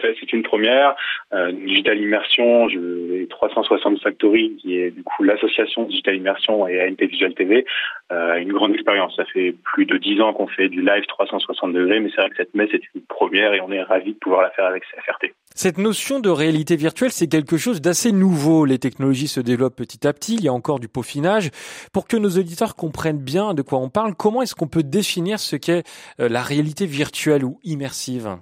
C'est 0.02 0.34
une 0.34 0.44
première. 0.44 0.96
Euh, 1.34 1.52
Digital 1.52 2.00
Immersion, 2.00 2.70
je, 2.70 3.26
360 3.26 4.02
Factory, 4.02 4.58
qui 4.62 4.80
est 4.80 4.92
du 4.92 5.04
coup 5.04 5.24
l'association 5.24 5.84
Digital 5.84 6.16
Immersion 6.16 6.68
et 6.68 6.82
ANP 6.82 7.06
Visual 7.06 7.34
TV, 7.34 7.66
euh, 8.12 8.36
une 8.36 8.52
grande 8.52 8.74
expérience. 8.74 9.16
Ça 9.16 9.26
fait 9.26 9.56
plus 9.64 9.86
de 9.86 9.98
dix 9.98 10.20
ans 10.22 10.34
qu'on 10.34 10.48
fait 10.48 10.70
du 10.70 10.82
live 10.82 11.04
360 11.08 11.74
degrés, 11.74 12.00
mais 12.00 12.10
c'est 12.16 12.22
vrai 12.22 12.30
que 12.30 12.38
cette 12.38 12.56
messe 12.56 12.74
est 12.74 12.82
une 12.96 13.02
première 13.02 13.54
et 13.54 13.62
on 13.62 13.72
est 13.72 13.82
ravis 13.82 14.14
de 14.14 14.20
pouvoir 14.20 14.42
la 14.42 14.50
faire 14.52 14.66
avec 14.66 14.84
CFRT. 14.84 15.34
Cette 15.56 15.78
notion 15.78 16.20
de 16.20 16.30
réalité 16.30 16.76
virtuelle, 16.76 17.12
c'est 17.12 17.28
quelque 17.28 17.58
chose 17.58 17.82
d'assez 17.82 18.12
nouveau. 18.12 18.66
Les 18.66 18.80
technologies 18.80 19.28
se 19.28 19.42
développent 19.42 19.76
petit 19.76 20.08
à 20.08 20.14
petit. 20.14 20.36
Il 20.36 20.44
y 20.44 20.48
a 20.48 20.54
encore 20.54 20.80
du 20.80 20.88
peaufinage. 20.88 21.50
Pour 21.92 22.08
que 22.08 22.18
nos 22.18 22.30
auditeurs 22.30 22.76
comprennent 22.76 23.22
bien 23.22 23.54
de 23.54 23.62
quoi 23.62 23.80
on 23.80 23.90
parle, 23.90 24.16
comment 24.16 24.42
est-ce 24.42 24.56
qu'on 24.56 24.68
peut 24.68 24.84
définir 24.84 25.40
ce 25.40 25.56
qu'est 25.56 25.84
euh, 26.20 26.30
la 26.30 26.42
réalité 26.42 26.86
virtuelle 26.86 27.44
ou 27.44 27.60
immersive? 27.64 28.38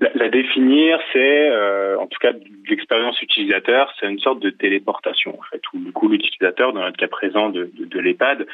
La, 0.00 0.10
la 0.14 0.28
définir, 0.28 0.98
c'est, 1.12 1.48
euh, 1.50 1.96
en 1.98 2.06
tout 2.06 2.18
cas, 2.18 2.32
l'expérience 2.68 3.20
utilisateur, 3.22 3.92
c'est 3.98 4.10
une 4.10 4.18
sorte 4.18 4.40
de 4.40 4.50
téléportation, 4.50 5.38
en 5.38 5.42
fait, 5.44 5.62
où 5.72 5.78
du 5.78 5.92
coup 5.92 6.08
l'utilisateur, 6.08 6.72
dans 6.72 6.80
notre 6.80 6.96
cas 6.96 7.08
présent 7.08 7.48
de, 7.48 7.70
de, 7.74 7.84
de 7.84 8.00
l'EHPAD, 8.00 8.46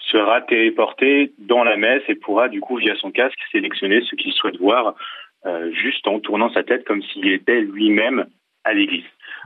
sera 0.00 0.40
téléporté 0.40 1.32
dans 1.38 1.62
la 1.62 1.76
messe 1.76 2.02
et 2.08 2.14
pourra 2.14 2.48
du 2.48 2.60
coup 2.60 2.76
via 2.76 2.96
son 2.96 3.10
casque 3.10 3.38
sélectionner 3.52 4.00
ce 4.02 4.16
qu'il 4.16 4.32
souhaite 4.32 4.56
voir 4.56 4.94
euh, 5.46 5.70
juste 5.72 6.06
en 6.08 6.18
tournant 6.20 6.50
sa 6.52 6.62
tête 6.62 6.84
comme 6.84 7.02
s'il 7.02 7.28
était 7.28 7.60
lui-même 7.60 8.26
à 8.64 8.72
l'église. 8.72 9.04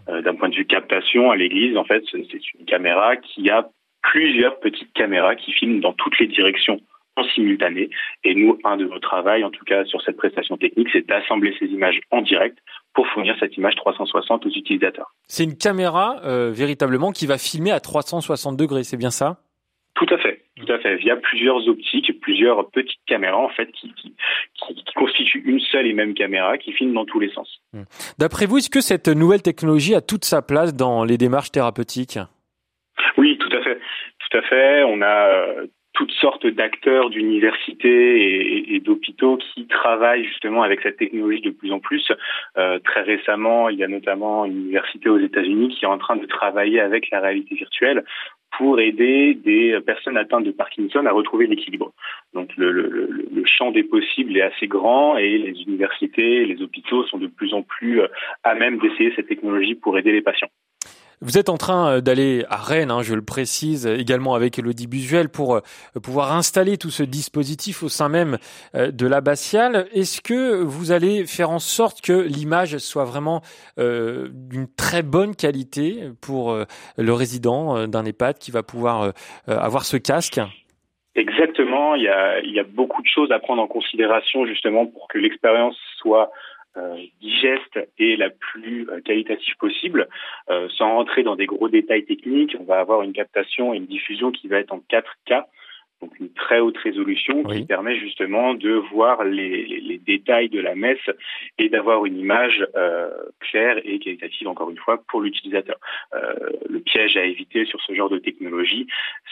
Euh, 0.08 0.22
D'un 0.22 0.34
point 0.34 0.48
de 0.48 0.54
vue 0.54 0.64
captation 0.64 1.30
à 1.30 1.36
l'église, 1.36 1.76
en 1.76 1.84
fait, 1.84 2.02
c'est 2.10 2.54
une 2.58 2.64
caméra 2.66 3.16
qui 3.16 3.50
a 3.50 3.68
plusieurs 4.02 4.58
petites 4.60 4.92
caméras 4.92 5.34
qui 5.34 5.52
filment 5.52 5.80
dans 5.80 5.92
toutes 5.92 6.18
les 6.18 6.26
directions 6.26 6.80
en 7.16 7.25
simultané. 7.25 7.90
Et 8.25 8.35
nous, 8.35 8.59
un 8.64 8.76
de 8.76 8.85
nos 8.85 8.99
travaux, 8.99 9.42
en 9.42 9.50
tout 9.50 9.64
cas 9.64 9.85
sur 9.85 10.02
cette 10.02 10.16
prestation 10.16 10.56
technique, 10.56 10.88
c'est 10.92 11.06
d'assembler 11.06 11.54
ces 11.59 11.66
images 11.66 12.00
en 12.11 12.23
direct 12.23 12.59
pour 12.94 13.06
fournir 13.09 13.37
cette 13.40 13.56
image 13.56 13.75
360 13.76 14.47
aux 14.47 14.50
utilisateurs. 14.50 15.14
C'est 15.26 15.44
une 15.44 15.56
caméra 15.56 16.21
euh, 16.25 16.50
véritablement 16.50 17.12
qui 17.12 17.26
va 17.26 17.38
filmer 17.38 17.73
à 17.73 17.80
360 17.80 18.56
degrés, 18.56 18.85
c'est 18.85 18.97
bien 18.97 19.11
ça? 19.11 19.38
Tout 19.94 20.06
à 20.11 20.18
fait, 20.18 20.42
tout 20.56 20.73
à 20.73 20.78
fait. 20.80 20.97
Via 20.97 21.14
plusieurs 21.16 21.68
optiques, 21.68 22.21
plusieurs 22.21 22.68
petites 22.71 22.99
caméras 23.06 23.38
en 23.38 23.49
fait 23.49 23.71
qui, 23.71 23.92
qui, 23.94 24.12
qui, 24.54 24.75
qui 24.75 24.94
constituent 24.94 25.44
une 25.44 25.61
seule 25.61 25.87
et 25.87 25.92
même 25.92 26.14
caméra 26.14 26.59
qui 26.59 26.73
filme 26.73 26.94
dans 26.94 27.04
tous 27.04 27.21
les 27.21 27.30
sens. 27.30 27.61
Hmm. 27.73 27.85
D'après 28.18 28.47
vous, 28.47 28.59
est-ce 28.59 28.71
que 28.71 28.80
cette 28.80 29.06
nouvelle 29.06 29.42
technologie 29.42 29.94
a 29.94 30.00
toute 30.00 30.25
sa 30.25 30.42
place 30.42 30.75
dans 30.75 31.04
les 31.04 31.16
démarches 31.16 31.52
thérapeutiques? 31.52 32.18
Oui, 33.16 33.38
tout 33.38 33.56
à 33.56 33.62
fait. 33.62 33.78
Tout 34.18 34.38
à 34.38 34.42
fait. 34.42 34.83
On 34.83 35.00
a 35.00 35.28
euh, 35.28 35.66
toutes 35.94 36.12
sortes 36.12 36.46
d'acteurs 36.46 37.08
d'universités 37.08 38.74
et, 38.74 38.80
d'hôpitaux 38.80 39.38
qui 39.38 39.66
travaillent 39.66 40.24
justement 40.24 40.62
avec 40.62 40.80
cette 40.82 40.96
technologie 40.96 41.40
de 41.40 41.50
plus 41.50 41.72
en 41.72 41.78
plus. 41.78 42.12
Euh, 42.58 42.78
très 42.80 43.02
récemment, 43.02 43.68
il 43.68 43.78
y 43.78 43.84
a 43.84 43.88
notamment 43.88 44.44
une 44.44 44.64
université 44.64 45.08
aux 45.08 45.18
États-Unis 45.18 45.68
qui 45.68 45.84
est 45.84 45.88
en 45.88 45.98
train 45.98 46.16
de 46.16 46.26
travailler 46.26 46.80
avec 46.80 47.10
la 47.10 47.20
réalité 47.20 47.54
virtuelle 47.54 48.04
pour 48.58 48.80
aider 48.80 49.34
des 49.34 49.78
personnes 49.84 50.16
atteintes 50.16 50.44
de 50.44 50.50
Parkinson 50.50 51.06
à 51.06 51.12
retrouver 51.12 51.46
l'équilibre. 51.46 51.92
Donc 52.34 52.50
le, 52.56 53.10
champ 53.46 53.70
des 53.70 53.84
possibles 53.84 54.36
est 54.36 54.42
assez 54.42 54.66
grand 54.66 55.16
et 55.16 55.38
les 55.38 55.62
universités, 55.62 56.44
les 56.44 56.60
hôpitaux 56.62 57.04
sont 57.04 57.18
de 57.18 57.28
plus 57.28 57.54
en 57.54 57.62
plus 57.62 58.00
euh, 58.00 58.08
à 58.42 58.54
même 58.54 58.78
d'essayer 58.78 59.12
cette 59.14 59.28
technologie 59.28 59.74
pour 59.74 59.96
aider 59.96 60.12
les 60.12 60.22
patients. 60.22 60.48
Vous 61.21 61.38
êtes 61.38 61.49
en 61.49 61.56
train 61.56 61.97
euh, 61.97 62.00
d'aller 62.00 62.44
à 62.49 62.56
Rennes, 62.56 62.90
hein, 62.90 63.02
je 63.02 63.14
le 63.14 63.23
précise, 63.23 63.87
également 63.87 64.35
avec 64.35 64.59
Elodie 64.59 64.87
Busuel, 64.87 65.28
pour 65.28 65.56
euh, 65.56 65.61
pouvoir 66.02 66.33
installer 66.33 66.76
tout 66.76 66.90
ce 66.90 67.02
dispositif 67.02 67.83
au 67.83 67.88
sein 67.88 68.09
même 68.09 68.38
euh, 68.75 68.90
de 68.90 69.06
l'abbatiale. 69.06 69.87
Est-ce 69.92 70.21
que 70.21 70.62
vous 70.62 70.92
allez 70.92 71.26
faire 71.26 71.50
en 71.50 71.59
sorte 71.59 72.00
que 72.00 72.12
l'image 72.12 72.78
soit 72.78 73.04
vraiment 73.04 73.42
euh, 73.78 74.28
d'une 74.33 74.66
très 74.66 75.02
bonne 75.02 75.35
qualité 75.35 76.11
pour 76.21 76.56
le 76.97 77.12
résident 77.12 77.87
d'un 77.87 78.04
EHPAD 78.04 78.38
qui 78.38 78.50
va 78.50 78.62
pouvoir 78.62 79.12
avoir 79.47 79.85
ce 79.85 79.97
casque? 79.97 80.40
Exactement, 81.16 81.94
il 81.94 82.02
y, 82.02 82.09
a, 82.09 82.40
il 82.40 82.52
y 82.52 82.59
a 82.59 82.64
beaucoup 82.64 83.00
de 83.00 83.06
choses 83.06 83.30
à 83.30 83.38
prendre 83.38 83.62
en 83.62 83.68
considération 83.68 84.47
justement 84.47 84.87
pour 84.87 85.06
que 85.06 85.18
l'expérience 85.18 85.76
soit 85.99 86.25
euh, 86.25 86.30
digeste 87.20 87.78
et 87.98 88.16
la 88.16 88.30
plus 88.30 88.88
euh, 88.90 89.00
qualitative 89.00 89.56
possible. 89.58 90.08
Euh, 90.50 90.68
sans 90.76 90.94
rentrer 90.94 91.22
dans 91.22 91.36
des 91.36 91.46
gros 91.46 91.68
détails 91.68 92.04
techniques, 92.04 92.56
on 92.58 92.64
va 92.64 92.80
avoir 92.80 93.02
une 93.02 93.12
captation 93.12 93.72
et 93.72 93.78
une 93.78 93.86
diffusion 93.86 94.32
qui 94.32 94.48
va 94.48 94.58
être 94.58 94.72
en 94.72 94.82
4K, 94.90 95.44
donc 96.02 96.18
une 96.20 96.32
très 96.32 96.60
haute 96.60 96.76
résolution 96.78 97.42
qui 97.44 97.64
permet 97.64 97.98
justement 97.98 98.54
de 98.54 98.72
voir 98.72 99.24
les, 99.24 99.64
les, 99.64 99.80
les, 99.80 99.98
détails 99.98 100.48
de 100.50 100.60
la 100.60 100.74
messe 100.74 101.08
et 101.58 101.68
d'avoir 101.68 102.04
une 102.04 102.18
image 102.18 102.66
euh, 102.76 103.10
claire 103.40 103.78
et 103.84 103.98
qualitative, 103.98 104.48
encore 104.48 104.70
une 104.70 104.76
fois, 104.76 105.02
pour 105.08 105.22
l'utilisateur. 105.22 105.76
Euh, 106.14 106.34
le 106.68 106.80
piège 106.80 107.16
à 107.16 107.24
éviter 107.24 107.64
sur 107.64 107.80
ce 107.80 107.94
genre 107.94 108.10
de 108.10 108.18
technologie, 108.18 108.86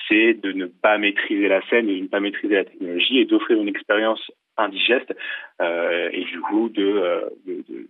c'est 0.08 0.34
de 0.34 0.52
ne 0.52 0.66
pas 0.66 0.96
maîtriser 0.98 1.48
la 1.48 1.60
scène 1.68 1.88
et 1.90 1.96
de 1.96 2.02
ne 2.02 2.08
pas 2.08 2.20
maîtriser 2.20 2.54
la 2.54 2.64
technologie 2.64 3.18
et 3.18 3.24
d'offrir 3.26 3.60
une 3.60 3.68
expérience 3.68 4.30
indigeste 4.56 5.14
euh, 5.60 6.08
et 6.12 6.24
du 6.24 6.40
coup 6.40 6.68
de, 6.68 6.82
euh, 6.82 7.20
de, 7.46 7.64
de, 7.68 7.88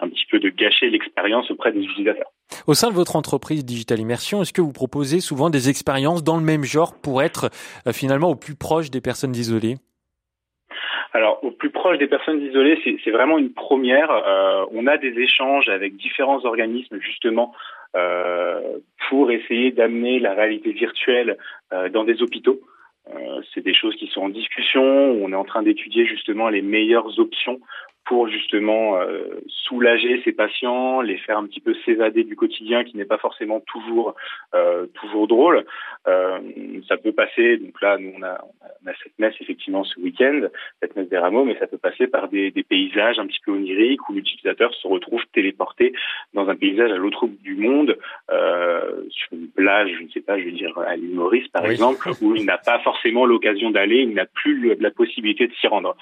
un 0.00 0.08
petit 0.08 0.26
peu 0.30 0.38
de 0.38 0.48
gâcher 0.48 0.90
l'expérience 0.90 1.50
auprès 1.50 1.72
des 1.72 1.80
utilisateurs. 1.80 2.30
Au 2.66 2.74
sein 2.74 2.88
de 2.88 2.94
votre 2.94 3.16
entreprise 3.16 3.64
Digital 3.64 4.00
Immersion, 4.00 4.42
est-ce 4.42 4.52
que 4.52 4.60
vous 4.60 4.72
proposez 4.72 5.20
souvent 5.20 5.50
des 5.50 5.68
expériences 5.68 6.24
dans 6.24 6.36
le 6.36 6.42
même 6.42 6.64
genre 6.64 6.94
pour 7.00 7.22
être 7.22 7.50
euh, 7.86 7.92
finalement 7.92 8.30
au 8.30 8.36
plus 8.36 8.56
proche 8.56 8.90
des 8.90 9.00
personnes 9.00 9.34
isolées? 9.34 9.76
Alors, 11.12 11.42
au 11.42 11.50
plus 11.50 11.70
proche 11.70 11.98
des 11.98 12.06
personnes 12.06 12.40
isolées, 12.40 12.78
c'est 13.04 13.10
vraiment 13.10 13.36
une 13.36 13.52
première. 13.52 14.12
Euh, 14.12 14.64
on 14.70 14.86
a 14.86 14.96
des 14.96 15.18
échanges 15.18 15.68
avec 15.68 15.96
différents 15.96 16.44
organismes 16.44 17.00
justement 17.00 17.52
pour 19.08 19.32
essayer 19.32 19.72
d'amener 19.72 20.20
la 20.20 20.32
réalité 20.32 20.70
virtuelle 20.70 21.36
dans 21.92 22.04
des 22.04 22.22
hôpitaux. 22.22 22.60
Euh, 23.14 23.42
c'est 23.52 23.64
des 23.64 23.74
choses 23.74 23.96
qui 23.96 24.06
sont 24.08 24.22
en 24.22 24.28
discussion. 24.28 24.82
On 24.82 25.32
est 25.32 25.36
en 25.36 25.44
train 25.44 25.62
d'étudier 25.62 26.06
justement 26.06 26.48
les 26.48 26.62
meilleures 26.62 27.18
options 27.18 27.60
pour 28.10 28.26
justement 28.26 28.98
euh, 28.98 29.22
soulager 29.46 30.20
ces 30.24 30.32
patients, 30.32 31.00
les 31.00 31.16
faire 31.16 31.38
un 31.38 31.46
petit 31.46 31.60
peu 31.60 31.74
s'évader 31.84 32.24
du 32.24 32.34
quotidien 32.34 32.82
qui 32.82 32.96
n'est 32.96 33.04
pas 33.04 33.18
forcément 33.18 33.60
toujours 33.60 34.16
euh, 34.52 34.86
toujours 34.94 35.28
drôle. 35.28 35.64
Euh, 36.08 36.40
ça 36.88 36.96
peut 36.96 37.12
passer, 37.12 37.58
donc 37.58 37.80
là 37.80 37.98
nous 37.98 38.12
on 38.18 38.22
a, 38.24 38.44
on 38.82 38.88
a 38.90 38.94
cette 39.04 39.16
messe 39.20 39.34
effectivement 39.40 39.84
ce 39.84 39.96
week-end, 40.00 40.48
cette 40.82 40.96
messe 40.96 41.08
des 41.08 41.18
rameaux, 41.18 41.44
mais 41.44 41.56
ça 41.60 41.68
peut 41.68 41.78
passer 41.78 42.08
par 42.08 42.26
des, 42.26 42.50
des 42.50 42.64
paysages 42.64 43.20
un 43.20 43.28
petit 43.28 43.38
peu 43.46 43.52
oniriques 43.52 44.08
où 44.08 44.12
l'utilisateur 44.12 44.74
se 44.74 44.88
retrouve 44.88 45.22
téléporté 45.32 45.92
dans 46.34 46.48
un 46.48 46.56
paysage 46.56 46.90
à 46.90 46.96
l'autre 46.96 47.28
bout 47.28 47.42
du 47.44 47.54
monde, 47.54 47.96
euh, 48.32 49.04
sur 49.10 49.34
une 49.34 49.46
plage, 49.50 49.90
je 49.96 50.02
ne 50.02 50.08
sais 50.08 50.20
pas, 50.20 50.36
je 50.36 50.46
vais 50.46 50.50
dire 50.50 50.76
à 50.80 50.96
l'île 50.96 51.14
Maurice 51.14 51.46
par 51.46 51.62
Oui. 51.62 51.70
exemple, 51.70 52.10
où 52.22 52.34
il 52.34 52.44
n'a 52.44 52.58
pas 52.58 52.80
forcément 52.80 53.24
l'occasion 53.24 53.70
d'aller, 53.70 53.98
il 53.98 54.14
n'a 54.14 54.26
plus 54.26 54.74
la 54.80 54.90
possibilité 54.90 55.46
de 55.46 55.52
s'y 55.60 55.68
rendre. 55.68 55.96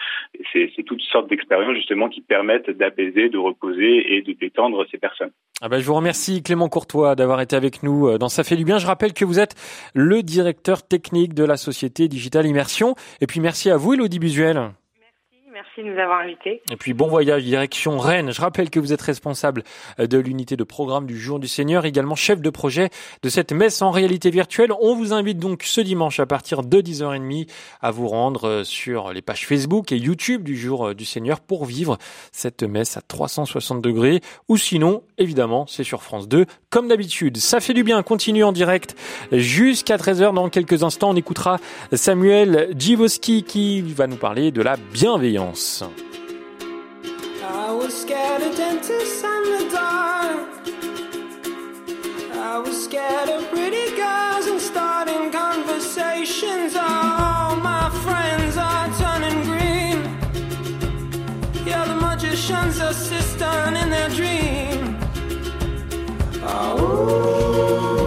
C'est 0.55 0.85
toutes 0.87 1.03
sortes 1.03 1.29
d'expériences 1.29 1.77
justement 1.77 1.98
qui 2.07 2.21
permettent 2.21 2.71
d'apaiser, 2.71 3.29
de 3.29 3.39
reposer 3.39 4.15
et 4.15 4.23
de 4.23 4.33
détendre 4.33 4.87
ces 4.93 4.99
personnes. 4.99 5.33
Ah 5.61 5.69
ben, 5.69 5.81
je 5.81 5.87
vous 5.87 5.95
remercie 5.95 6.45
Clément 6.45 6.69
Courtois 6.69 7.17
d'avoir 7.17 7.41
été 7.41 7.57
avec 7.57 7.83
nous 7.83 8.07
euh, 8.07 8.19
dans 8.19 8.29
Ça 8.29 8.45
fait 8.45 8.55
du 8.55 8.65
bien. 8.65 8.79
Je 8.79 8.87
rappelle 8.87 9.13
que 9.13 9.25
vous 9.25 9.41
êtes 9.41 9.57
le 9.95 10.23
directeur 10.23 10.87
technique 10.87 11.35
de 11.35 11.43
la 11.43 11.57
société 11.57 12.07
Digital 12.07 12.47
Immersion. 12.47 12.95
Et 13.21 13.27
puis 13.27 13.41
merci 13.41 13.71
à 13.71 13.77
vous 13.77 13.95
Elodie 13.95 14.21
Busuel. 14.21 14.71
Merci 15.59 15.83
de 15.83 15.93
nous 15.93 16.01
avoir 16.01 16.21
invités. 16.21 16.63
Et 16.71 16.77
puis 16.77 16.95
bon 16.95 17.09
voyage 17.09 17.43
direction 17.43 17.99
Rennes. 17.99 18.31
Je 18.33 18.41
rappelle 18.41 18.71
que 18.71 18.79
vous 18.79 18.93
êtes 18.93 19.03
responsable 19.03 19.65
de 19.99 20.17
l'unité 20.17 20.55
de 20.55 20.63
programme 20.63 21.05
du 21.05 21.19
Jour 21.19 21.41
du 21.41 21.49
Seigneur, 21.49 21.85
également 21.85 22.15
chef 22.15 22.41
de 22.41 22.49
projet 22.49 22.91
de 23.25 23.29
cette 23.29 23.51
messe 23.51 23.83
en 23.83 23.91
réalité 23.91 24.31
virtuelle. 24.31 24.71
On 24.81 24.95
vous 24.95 25.13
invite 25.13 25.41
donc 25.41 25.65
ce 25.65 25.81
dimanche 25.81 26.21
à 26.21 26.27
partir 26.27 26.63
de 26.63 26.81
10h30 26.81 27.49
à 27.81 27.91
vous 27.91 28.07
rendre 28.07 28.47
euh, 28.47 28.63
sur 28.63 29.13
les 29.13 29.21
pages 29.21 29.49
Facebook 29.49 29.91
et 29.91 29.97
YouTube 29.97 30.45
du 30.45 30.57
Jour 30.57 30.91
euh, 30.91 30.95
du 30.95 31.05
Seigneur 31.05 31.41
pour 31.41 31.65
vivre 31.65 31.99
cette 32.31 32.63
messe 32.63 32.97
à 32.97 33.01
360 33.01 33.83
degrés. 33.83 34.21
Ou 34.47 34.59
sinon, 34.59 35.03
évidemment, 35.17 35.67
c'est 35.67 35.83
sur 35.83 36.05
France 36.05 36.29
2 36.29 36.47
comme 36.71 36.87
d'habitude. 36.87 37.39
Ça 37.39 37.59
fait 37.59 37.75
du 37.75 37.83
bien. 37.83 38.01
Continue 38.05 38.45
en 38.45 38.53
direct 38.53 38.95
jusqu'à 39.33 39.97
13h. 39.97 40.35
Dans 40.35 40.49
quelques 40.51 40.85
instants, 40.85 41.11
on 41.11 41.17
écoutera 41.17 41.59
Samuel 41.93 42.77
Djivoski 42.79 43.43
qui 43.43 43.83
va 43.83 44.07
nous 44.07 44.17
parler 44.17 44.53
de 44.53 44.63
la 44.63 44.77
bienveillance. 44.93 45.48
I 47.43 47.73
was 47.73 48.03
scared 48.03 48.43
of 48.43 48.55
dentists 48.55 49.25
and 49.25 49.47
the 49.47 49.71
dark. 49.73 50.49
I 52.35 52.59
was 52.59 52.85
scared 52.85 53.31
of 53.31 53.49
pretty 53.49 53.97
girls 53.97 54.47
and 54.47 54.61
starting 54.61 55.33
conversations. 55.33 56.77
All 56.77 57.57
my 57.57 57.89
friends 58.05 58.59
are 58.59 58.91
turning 58.99 59.43
green. 59.45 60.01
Yeah, 61.67 61.87
the 61.87 61.97
magician's 61.97 62.79
assistant 62.81 63.79
in 63.79 63.89
their 63.89 64.11
dream. 64.11 64.99
Oh, 66.43 67.98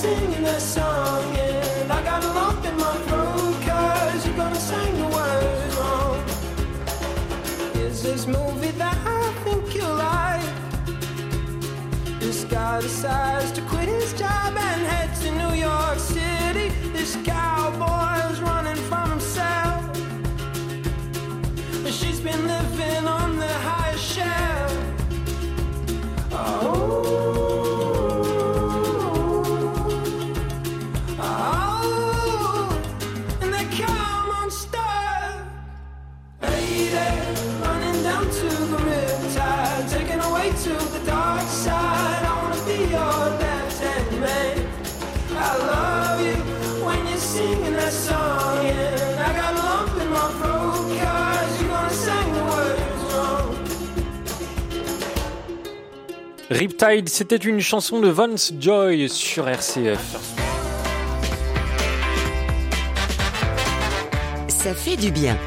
singing 0.00 0.42
that 0.44 0.62
song, 0.62 1.36
and 1.36 1.92
I 1.92 2.02
got 2.02 2.24
lump 2.24 2.64
in 2.64 2.74
my 2.78 2.96
throat, 3.06 3.54
cause 3.68 4.26
you're 4.26 4.34
gonna 4.34 4.54
sing 4.54 4.96
the 4.96 5.08
words 5.18 5.76
wrong. 5.76 6.18
Is 7.84 8.02
this 8.02 8.26
movie 8.26 8.70
that 8.82 8.96
I 9.06 9.30
think 9.44 9.74
you 9.74 9.84
like? 9.84 10.50
This 12.18 12.44
guy 12.44 12.80
decides 12.80 13.52
to 13.52 13.60
quit 13.68 13.88
his 13.88 14.14
job 14.14 14.56
and 14.56 14.80
head 14.92 15.10
to 15.20 15.28
New 15.42 15.54
York 15.68 15.98
City. 15.98 16.68
This 16.96 17.16
cowboy's 17.16 17.59
Riptide, 56.50 57.08
c'était 57.08 57.36
une 57.36 57.60
chanson 57.60 58.00
de 58.00 58.08
Vance 58.08 58.52
Joy 58.58 59.08
sur 59.08 59.48
RCF. 59.48 60.16
Ça 64.48 64.74
fait 64.74 64.96
du 64.96 65.12
bien. 65.12 65.38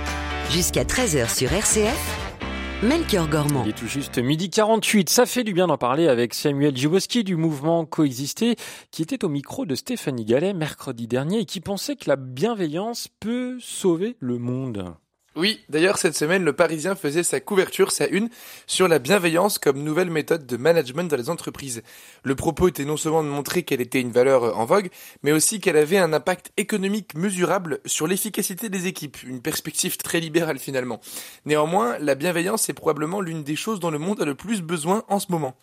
Jusqu'à 0.50 0.86
13h 0.86 1.36
sur 1.36 1.52
RCF, 1.52 2.82
Melchior 2.84 3.28
Gormand. 3.28 3.64
Il 3.66 3.72
est 3.72 3.78
tout 3.78 3.88
juste 3.88 4.18
midi 4.18 4.50
48. 4.50 5.10
Ça 5.10 5.26
fait 5.26 5.44
du 5.44 5.54
bien 5.54 5.68
d'en 5.68 5.78
parler 5.78 6.08
avec 6.08 6.34
Samuel 6.34 6.74
Djiboski 6.74 7.26
du 7.26 7.36
mouvement 7.36 7.84
Coexister, 7.86 8.56
qui 8.92 9.02
était 9.02 9.26
au 9.26 9.30
micro 9.30 9.66
de 9.66 9.76
Stéphanie 9.76 10.24
Gallet 10.24 10.54
mercredi 10.54 11.08
dernier 11.08 11.40
et 11.40 11.46
qui 11.46 11.60
pensait 11.60 11.98
que 11.98 12.08
la 12.08 12.16
bienveillance 12.16 13.10
peut 13.20 13.58
sauver 13.60 14.16
le 14.22 14.38
monde. 14.38 14.96
Oui, 15.36 15.62
d'ailleurs 15.68 15.98
cette 15.98 16.16
semaine, 16.16 16.44
le 16.44 16.54
Parisien 16.54 16.94
faisait 16.94 17.24
sa 17.24 17.40
couverture, 17.40 17.92
sa 17.92 18.08
une, 18.08 18.30
sur 18.68 18.88
la 18.88 19.00
bienveillance 19.00 19.58
comme 19.58 19.82
nouvelle 19.82 20.12
méthode 20.12 20.46
de 20.46 20.58
management 20.58 21.10
dans 21.10 21.18
les 21.18 21.32
entreprises. 21.32 21.82
Le 22.22 22.36
propos 22.36 22.68
était 22.68 22.86
non 22.86 22.98
seulement 22.98 23.24
de 23.24 23.30
montrer 23.30 23.64
qu'elle 23.64 23.82
était 23.82 24.00
une 24.00 24.12
valeur 24.12 24.44
euh, 24.44 24.54
en 24.54 24.66
vogue, 24.66 24.92
mais 25.24 25.32
aussi 25.32 25.60
qu'elle 25.60 25.78
avait 25.78 25.98
un 25.98 26.14
impact 26.14 26.52
économique 26.58 27.16
mesurable 27.16 27.80
sur 27.88 28.06
l'efficacité 28.06 28.70
des 28.70 28.86
équipes, 28.86 29.24
une 29.24 29.42
perspective 29.42 29.98
très 29.98 30.20
libérale 30.20 30.60
finalement. 30.60 31.02
Néanmoins, 31.46 31.98
la 31.98 32.14
bienveillance 32.14 32.70
est 32.70 32.74
probablement 32.74 33.20
l'une 33.20 33.44
des 33.44 33.56
choses 33.56 33.80
dont 33.80 33.90
le 33.90 33.98
monde 33.98 34.22
a 34.22 34.26
le 34.26 34.36
plus 34.36 34.62
besoin 34.62 35.04
en 35.08 35.20
ce 35.20 35.32
moment. 35.32 35.56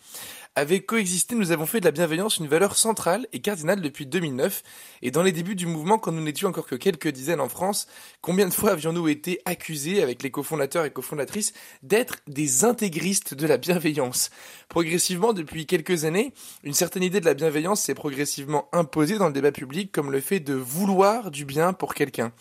Avec 0.55 0.85
Coexister, 0.85 1.35
nous 1.35 1.53
avons 1.53 1.65
fait 1.65 1.79
de 1.79 1.85
la 1.85 1.91
bienveillance 1.91 2.35
une 2.35 2.47
valeur 2.47 2.75
centrale 2.75 3.25
et 3.31 3.39
cardinale 3.39 3.79
depuis 3.79 4.05
2009. 4.05 4.63
Et 5.01 5.09
dans 5.09 5.23
les 5.23 5.31
débuts 5.31 5.55
du 5.55 5.65
mouvement, 5.65 5.97
quand 5.97 6.11
nous 6.11 6.21
n'étions 6.21 6.49
encore 6.49 6.67
que 6.67 6.75
quelques 6.75 7.07
dizaines 7.07 7.39
en 7.39 7.47
France, 7.47 7.87
combien 8.19 8.49
de 8.49 8.53
fois 8.53 8.71
avions-nous 8.71 9.07
été 9.07 9.39
accusés, 9.45 10.03
avec 10.03 10.21
les 10.23 10.29
cofondateurs 10.29 10.83
et 10.83 10.91
cofondatrices, 10.91 11.53
d'être 11.83 12.17
des 12.27 12.65
intégristes 12.65 13.33
de 13.33 13.47
la 13.47 13.55
bienveillance? 13.55 14.29
Progressivement, 14.67 15.31
depuis 15.31 15.65
quelques 15.65 16.03
années, 16.03 16.33
une 16.65 16.73
certaine 16.73 17.03
idée 17.03 17.21
de 17.21 17.25
la 17.25 17.33
bienveillance 17.33 17.83
s'est 17.83 17.95
progressivement 17.95 18.67
imposée 18.73 19.17
dans 19.17 19.27
le 19.27 19.33
débat 19.33 19.53
public 19.53 19.89
comme 19.93 20.11
le 20.11 20.19
fait 20.19 20.41
de 20.41 20.53
vouloir 20.53 21.31
du 21.31 21.45
bien 21.45 21.71
pour 21.71 21.93
quelqu'un. 21.93 22.33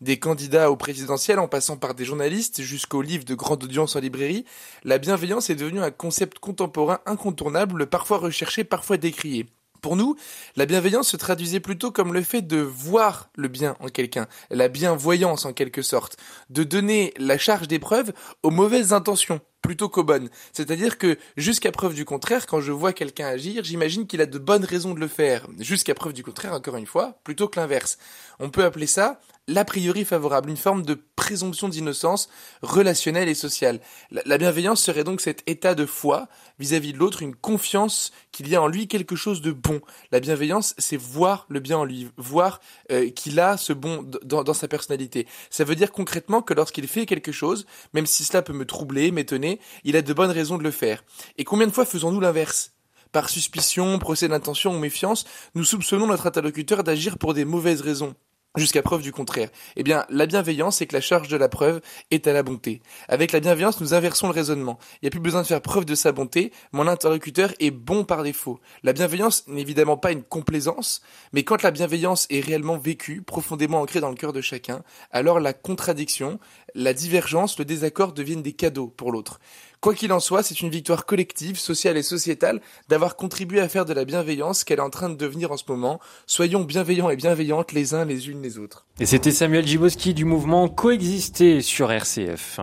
Des 0.00 0.18
candidats 0.18 0.70
au 0.70 0.76
présidentiel 0.76 1.38
en 1.38 1.48
passant 1.48 1.76
par 1.76 1.94
des 1.94 2.04
journalistes 2.04 2.62
jusqu'aux 2.62 3.02
livres 3.02 3.24
de 3.24 3.34
grande 3.34 3.64
audience 3.64 3.96
en 3.96 4.00
librairie, 4.00 4.44
la 4.84 4.98
bienveillance 4.98 5.50
est 5.50 5.54
devenue 5.54 5.80
un 5.80 5.90
concept 5.90 6.38
contemporain 6.38 7.00
incontournable, 7.06 7.86
parfois 7.86 8.18
recherché, 8.18 8.64
parfois 8.64 8.98
décrié. 8.98 9.46
Pour 9.80 9.96
nous, 9.96 10.16
la 10.56 10.66
bienveillance 10.66 11.08
se 11.08 11.16
traduisait 11.16 11.60
plutôt 11.60 11.90
comme 11.90 12.12
le 12.12 12.22
fait 12.22 12.42
de 12.42 12.56
voir 12.56 13.30
le 13.36 13.48
bien 13.48 13.76
en 13.80 13.88
quelqu'un, 13.88 14.26
la 14.50 14.68
bienvoyance 14.68 15.44
en 15.44 15.52
quelque 15.52 15.82
sorte, 15.82 16.16
de 16.50 16.64
donner 16.64 17.14
la 17.18 17.38
charge 17.38 17.68
des 17.68 17.78
preuves 17.78 18.12
aux 18.42 18.50
mauvaises 18.50 18.92
intentions 18.92 19.40
plutôt 19.62 19.88
qu'aux 19.88 20.04
bonnes. 20.04 20.28
C'est-à-dire 20.52 20.98
que 20.98 21.18
jusqu'à 21.36 21.72
preuve 21.72 21.94
du 21.94 22.04
contraire, 22.04 22.46
quand 22.46 22.60
je 22.60 22.72
vois 22.72 22.92
quelqu'un 22.92 23.26
agir, 23.26 23.64
j'imagine 23.64 24.06
qu'il 24.06 24.20
a 24.20 24.26
de 24.26 24.38
bonnes 24.38 24.64
raisons 24.64 24.94
de 24.94 25.00
le 25.00 25.08
faire. 25.08 25.46
Jusqu'à 25.58 25.94
preuve 25.94 26.12
du 26.12 26.22
contraire, 26.22 26.52
encore 26.52 26.76
une 26.76 26.86
fois, 26.86 27.18
plutôt 27.24 27.48
que 27.48 27.58
l'inverse. 27.58 27.98
On 28.38 28.50
peut 28.50 28.64
appeler 28.64 28.86
ça 28.86 29.20
l'a 29.48 29.64
priori 29.64 30.04
favorable, 30.04 30.50
une 30.50 30.56
forme 30.56 30.82
de 30.82 31.00
présomption 31.14 31.68
d'innocence 31.68 32.28
relationnelle 32.62 33.28
et 33.28 33.34
sociale. 33.34 33.80
La, 34.10 34.22
la 34.26 34.38
bienveillance 34.38 34.82
serait 34.82 35.04
donc 35.04 35.20
cet 35.20 35.42
état 35.46 35.74
de 35.74 35.86
foi 35.86 36.28
vis-à-vis 36.58 36.92
de 36.92 36.98
l'autre, 36.98 37.22
une 37.22 37.34
confiance 37.34 38.12
qu'il 38.32 38.48
y 38.48 38.56
a 38.56 38.62
en 38.62 38.68
lui 38.68 38.88
quelque 38.88 39.16
chose 39.16 39.40
de 39.40 39.52
bon. 39.52 39.80
La 40.12 40.20
bienveillance, 40.20 40.74
c'est 40.78 40.96
voir 40.96 41.46
le 41.48 41.60
bien 41.60 41.78
en 41.78 41.84
lui, 41.84 42.08
voir 42.16 42.60
euh, 42.90 43.10
qu'il 43.10 43.40
a 43.40 43.56
ce 43.56 43.72
bon 43.72 44.04
dans, 44.22 44.42
dans 44.42 44.54
sa 44.54 44.68
personnalité. 44.68 45.26
Ça 45.50 45.64
veut 45.64 45.76
dire 45.76 45.92
concrètement 45.92 46.42
que 46.42 46.54
lorsqu'il 46.54 46.86
fait 46.88 47.06
quelque 47.06 47.32
chose, 47.32 47.66
même 47.92 48.06
si 48.06 48.24
cela 48.24 48.42
peut 48.42 48.52
me 48.52 48.66
troubler, 48.66 49.10
m'étonner, 49.10 49.60
il 49.84 49.96
a 49.96 50.02
de 50.02 50.12
bonnes 50.12 50.30
raisons 50.30 50.58
de 50.58 50.62
le 50.62 50.70
faire. 50.70 51.04
Et 51.38 51.44
combien 51.44 51.66
de 51.66 51.72
fois 51.72 51.84
faisons-nous 51.84 52.20
l'inverse? 52.20 52.72
Par 53.12 53.30
suspicion, 53.30 53.98
procès 53.98 54.28
d'intention 54.28 54.74
ou 54.74 54.78
méfiance, 54.78 55.24
nous 55.54 55.64
soupçonnons 55.64 56.06
notre 56.06 56.26
interlocuteur 56.26 56.84
d'agir 56.84 57.16
pour 57.18 57.32
des 57.32 57.44
mauvaises 57.44 57.80
raisons. 57.80 58.14
Jusqu'à 58.56 58.82
preuve 58.82 59.02
du 59.02 59.12
contraire. 59.12 59.50
Eh 59.76 59.82
bien, 59.82 60.04
la 60.08 60.26
bienveillance, 60.26 60.76
c'est 60.76 60.86
que 60.86 60.94
la 60.94 61.00
charge 61.00 61.28
de 61.28 61.36
la 61.36 61.48
preuve 61.48 61.80
est 62.10 62.26
à 62.26 62.32
la 62.32 62.42
bonté. 62.42 62.80
Avec 63.08 63.32
la 63.32 63.40
bienveillance, 63.40 63.80
nous 63.80 63.94
inversons 63.94 64.26
le 64.26 64.32
raisonnement. 64.32 64.78
Il 64.94 65.04
n'y 65.04 65.08
a 65.08 65.10
plus 65.10 65.20
besoin 65.20 65.42
de 65.42 65.46
faire 65.46 65.60
preuve 65.60 65.84
de 65.84 65.94
sa 65.94 66.12
bonté, 66.12 66.52
mon 66.72 66.86
interlocuteur 66.86 67.52
est 67.60 67.70
bon 67.70 68.04
par 68.04 68.22
défaut. 68.22 68.60
La 68.82 68.92
bienveillance 68.92 69.46
n'est 69.48 69.60
évidemment 69.60 69.96
pas 69.96 70.12
une 70.12 70.22
complaisance, 70.22 71.02
mais 71.32 71.44
quand 71.44 71.62
la 71.62 71.70
bienveillance 71.70 72.26
est 72.30 72.40
réellement 72.40 72.78
vécue, 72.78 73.22
profondément 73.22 73.80
ancrée 73.80 74.00
dans 74.00 74.10
le 74.10 74.16
cœur 74.16 74.32
de 74.32 74.40
chacun, 74.40 74.82
alors 75.10 75.40
la 75.40 75.52
contradiction, 75.52 76.38
la 76.74 76.94
divergence, 76.94 77.58
le 77.58 77.64
désaccord 77.64 78.12
deviennent 78.12 78.42
des 78.42 78.52
cadeaux 78.52 78.88
pour 78.88 79.12
l'autre. 79.12 79.40
Quoi 79.86 79.94
qu'il 79.94 80.12
en 80.12 80.18
soit, 80.18 80.42
c'est 80.42 80.62
une 80.62 80.68
victoire 80.68 81.06
collective, 81.06 81.60
sociale 81.60 81.96
et 81.96 82.02
sociétale 82.02 82.60
d'avoir 82.88 83.14
contribué 83.14 83.60
à 83.60 83.68
faire 83.68 83.84
de 83.84 83.92
la 83.92 84.04
bienveillance 84.04 84.64
qu'elle 84.64 84.80
est 84.80 84.82
en 84.82 84.90
train 84.90 85.08
de 85.08 85.14
devenir 85.14 85.52
en 85.52 85.56
ce 85.56 85.62
moment. 85.68 86.00
Soyons 86.26 86.64
bienveillants 86.64 87.08
et 87.08 87.14
bienveillantes 87.14 87.70
les 87.70 87.94
uns 87.94 88.04
les 88.04 88.28
unes 88.28 88.42
les 88.42 88.58
autres. 88.58 88.84
Et 88.98 89.06
c'était 89.06 89.30
Samuel 89.30 89.64
Giboski 89.64 90.12
du 90.12 90.24
mouvement 90.24 90.68
Coexister 90.68 91.60
sur 91.60 91.92
RCF. 91.92 92.58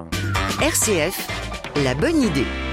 RCF, 0.62 1.30
la 1.82 1.96
bonne 1.96 2.22
idée. 2.24 2.73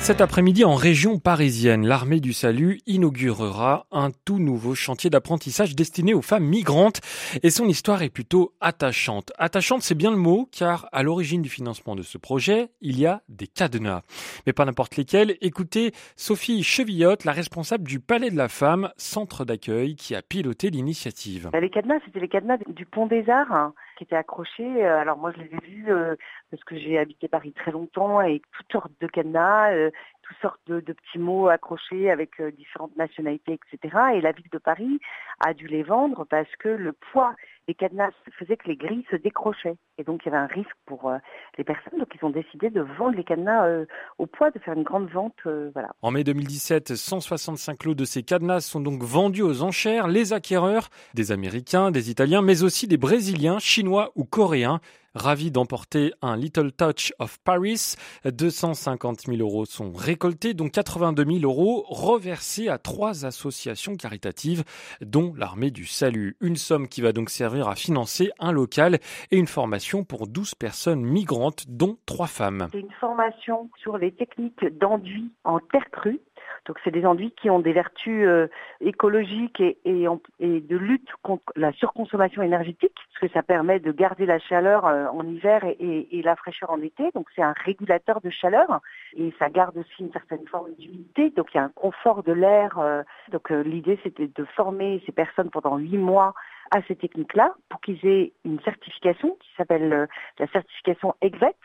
Cet 0.00 0.22
après-midi, 0.22 0.64
en 0.64 0.74
région 0.74 1.18
parisienne, 1.18 1.86
l'armée 1.86 2.20
du 2.20 2.32
salut 2.32 2.80
inaugurera 2.86 3.86
un 3.92 4.08
tout 4.24 4.38
nouveau 4.38 4.74
chantier 4.74 5.10
d'apprentissage 5.10 5.76
destiné 5.76 6.14
aux 6.14 6.22
femmes 6.22 6.46
migrantes 6.46 7.00
et 7.42 7.50
son 7.50 7.68
histoire 7.68 8.02
est 8.02 8.08
plutôt 8.08 8.54
attachante. 8.62 9.30
Attachante, 9.36 9.82
c'est 9.82 9.94
bien 9.94 10.10
le 10.10 10.16
mot, 10.16 10.48
car 10.50 10.88
à 10.90 11.02
l'origine 11.02 11.42
du 11.42 11.50
financement 11.50 11.96
de 11.96 12.02
ce 12.02 12.16
projet, 12.16 12.70
il 12.80 12.98
y 12.98 13.04
a 13.06 13.20
des 13.28 13.46
cadenas. 13.46 14.00
Mais 14.46 14.54
pas 14.54 14.64
n'importe 14.64 14.96
lesquels. 14.96 15.36
Écoutez 15.42 15.92
Sophie 16.16 16.62
Chevillotte, 16.62 17.26
la 17.26 17.32
responsable 17.32 17.84
du 17.84 18.00
Palais 18.00 18.30
de 18.30 18.38
la 18.38 18.48
Femme, 18.48 18.90
centre 18.96 19.44
d'accueil, 19.44 19.96
qui 19.96 20.14
a 20.14 20.22
piloté 20.22 20.70
l'initiative. 20.70 21.50
Bah, 21.52 21.60
Les 21.60 21.70
cadenas, 21.70 22.00
c'était 22.06 22.20
les 22.20 22.28
cadenas 22.28 22.56
du 22.74 22.86
Pont 22.86 23.06
des 23.06 23.28
Arts 23.28 23.52
hein, 23.52 23.74
qui 24.00 24.04
étaient 24.04 24.16
accrochés. 24.16 24.82
Euh, 24.82 24.98
Alors 24.98 25.18
moi, 25.18 25.30
je 25.36 25.42
les 25.42 25.50
ai 25.54 25.60
vus 25.68 25.92
euh, 25.92 26.16
parce 26.50 26.64
que 26.64 26.74
j'ai 26.74 26.98
habité 26.98 27.28
Paris 27.28 27.52
très 27.52 27.70
longtemps 27.70 28.22
et 28.22 28.40
toutes 28.56 28.72
sortes 28.72 28.92
de 28.98 29.06
cadenas, 29.06 29.72
euh, 29.72 29.90
toutes 30.30 30.40
sortes 30.40 30.60
de, 30.68 30.80
petits 30.80 31.18
mots 31.18 31.48
accrochés 31.48 32.10
avec 32.10 32.40
euh, 32.40 32.52
différentes 32.52 32.96
nationalités, 32.96 33.58
etc. 33.72 33.96
Et 34.14 34.20
la 34.20 34.32
ville 34.32 34.48
de 34.52 34.58
Paris 34.58 35.00
a 35.44 35.54
dû 35.54 35.66
les 35.66 35.82
vendre 35.82 36.24
parce 36.24 36.48
que 36.58 36.68
le 36.68 36.92
poids 36.92 37.34
des 37.66 37.74
cadenas 37.74 38.12
faisait 38.38 38.56
que 38.56 38.68
les 38.68 38.76
grilles 38.76 39.06
se 39.10 39.16
décrochaient. 39.16 39.76
Et 39.98 40.04
donc, 40.04 40.22
il 40.22 40.26
y 40.26 40.32
avait 40.32 40.42
un 40.42 40.46
risque 40.46 40.76
pour 40.86 41.08
euh, 41.08 41.18
les 41.58 41.64
personnes. 41.64 41.98
Donc, 41.98 42.08
ils 42.14 42.24
ont 42.24 42.30
décidé 42.30 42.70
de 42.70 42.80
vendre 42.80 43.16
les 43.16 43.24
cadenas 43.24 43.66
euh, 43.66 43.86
au 44.18 44.26
poids, 44.26 44.50
de 44.50 44.58
faire 44.60 44.74
une 44.74 44.82
grande 44.84 45.08
vente. 45.10 45.36
voilà. 45.44 45.90
En 46.02 46.10
mai 46.10 46.22
2017, 46.24 46.94
165 46.94 47.84
lots 47.84 47.94
de 47.94 48.04
ces 48.04 48.22
cadenas 48.22 48.60
sont 48.60 48.80
donc 48.80 49.02
vendus 49.02 49.42
aux 49.42 49.62
enchères. 49.62 50.06
Les 50.06 50.32
acquéreurs, 50.32 50.90
des 51.14 51.32
Américains, 51.32 51.90
des 51.90 52.10
Italiens, 52.10 52.42
mais 52.42 52.62
aussi 52.62 52.86
des 52.86 52.96
Brésiliens, 52.96 53.58
Chinois 53.58 54.12
ou 54.14 54.24
Coréens, 54.24 54.80
ravis 55.14 55.50
d'emporter 55.50 56.12
un 56.22 56.36
Little 56.36 56.72
Touch 56.72 57.12
of 57.18 57.38
Paris. 57.44 57.94
250 58.24 59.22
000 59.22 59.38
euros 59.38 59.64
sont 59.64 59.92
récoltés, 59.92 60.54
dont 60.54 60.68
82 60.68 61.24
000 61.24 61.38
euros 61.42 61.84
reversés 61.88 62.68
à 62.68 62.78
trois 62.78 63.24
associations 63.26 63.96
caritatives, 63.96 64.64
dont 65.00 65.34
l'Armée 65.36 65.70
du 65.70 65.86
Salut. 65.86 66.36
Une 66.40 66.56
somme 66.56 66.88
qui 66.88 67.00
va 67.00 67.12
donc 67.12 67.30
servir 67.30 67.68
à 67.68 67.74
financer 67.74 68.30
un 68.38 68.52
local 68.52 68.98
et 69.30 69.36
une 69.36 69.46
formation 69.46 70.04
pour 70.04 70.26
12 70.26 70.54
personnes 70.54 71.02
migrantes, 71.02 71.64
dont 71.68 71.96
trois 72.06 72.26
femmes. 72.26 72.68
Une 72.74 72.92
formation 73.00 73.70
sur 73.82 73.98
les 73.98 74.12
techniques 74.12 74.64
d'enduit 74.78 75.30
en 75.44 75.58
terre 75.58 75.90
crue. 75.92 76.20
Donc, 76.66 76.78
c'est 76.84 76.90
des 76.90 77.06
enduits 77.06 77.32
qui 77.32 77.50
ont 77.50 77.60
des 77.60 77.72
vertus 77.72 78.26
euh, 78.26 78.48
écologiques 78.80 79.60
et, 79.60 79.74
de 79.84 80.76
lutte 80.76 81.08
contre 81.22 81.52
la 81.56 81.72
surconsommation 81.72 82.42
énergétique, 82.42 82.94
parce 82.94 83.20
que 83.20 83.34
ça 83.34 83.42
permet 83.42 83.80
de 83.80 83.92
garder 83.92 84.26
la 84.26 84.38
chaleur 84.38 84.86
euh, 84.86 85.06
en 85.06 85.26
hiver 85.26 85.64
et, 85.64 86.22
la 86.22 86.36
fraîcheur 86.36 86.70
en 86.70 86.80
été. 86.80 87.10
Donc, 87.14 87.26
c'est 87.34 87.42
un 87.42 87.54
régulateur 87.64 88.20
de 88.20 88.30
chaleur 88.30 88.80
et 89.16 89.32
ça 89.38 89.48
garde 89.48 89.76
aussi 89.76 90.00
une 90.00 90.12
certaine 90.12 90.46
forme 90.48 90.72
d'humidité. 90.78 91.30
Donc, 91.30 91.48
il 91.54 91.56
y 91.56 91.60
a 91.60 91.64
un 91.64 91.70
confort 91.70 92.22
de 92.22 92.32
l'air. 92.32 92.78
euh. 92.78 93.02
donc, 93.32 93.50
l'idée, 93.50 93.98
c'était 94.02 94.28
de 94.28 94.44
former 94.56 95.02
ces 95.06 95.12
personnes 95.12 95.50
pendant 95.50 95.76
huit 95.78 95.98
mois 95.98 96.34
à 96.70 96.82
ces 96.82 96.94
techniques-là 96.94 97.54
pour 97.68 97.80
qu'ils 97.80 98.04
aient 98.06 98.32
une 98.44 98.60
certification 98.60 99.36
qui 99.40 99.48
s'appelle 99.56 100.08
la 100.38 100.46
certification 100.48 101.14
EGVET 101.20 101.56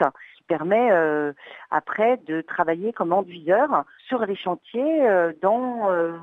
permet 0.47 0.91
euh, 0.91 1.33
après 1.71 2.17
de 2.27 2.41
travailler 2.41 2.93
comme 2.93 3.13
enduiseur 3.13 3.85
sur 4.07 4.25
les 4.25 4.35
chantiers 4.35 5.07
euh, 5.07 5.33
dans 5.41 5.91
euh, 5.91 6.17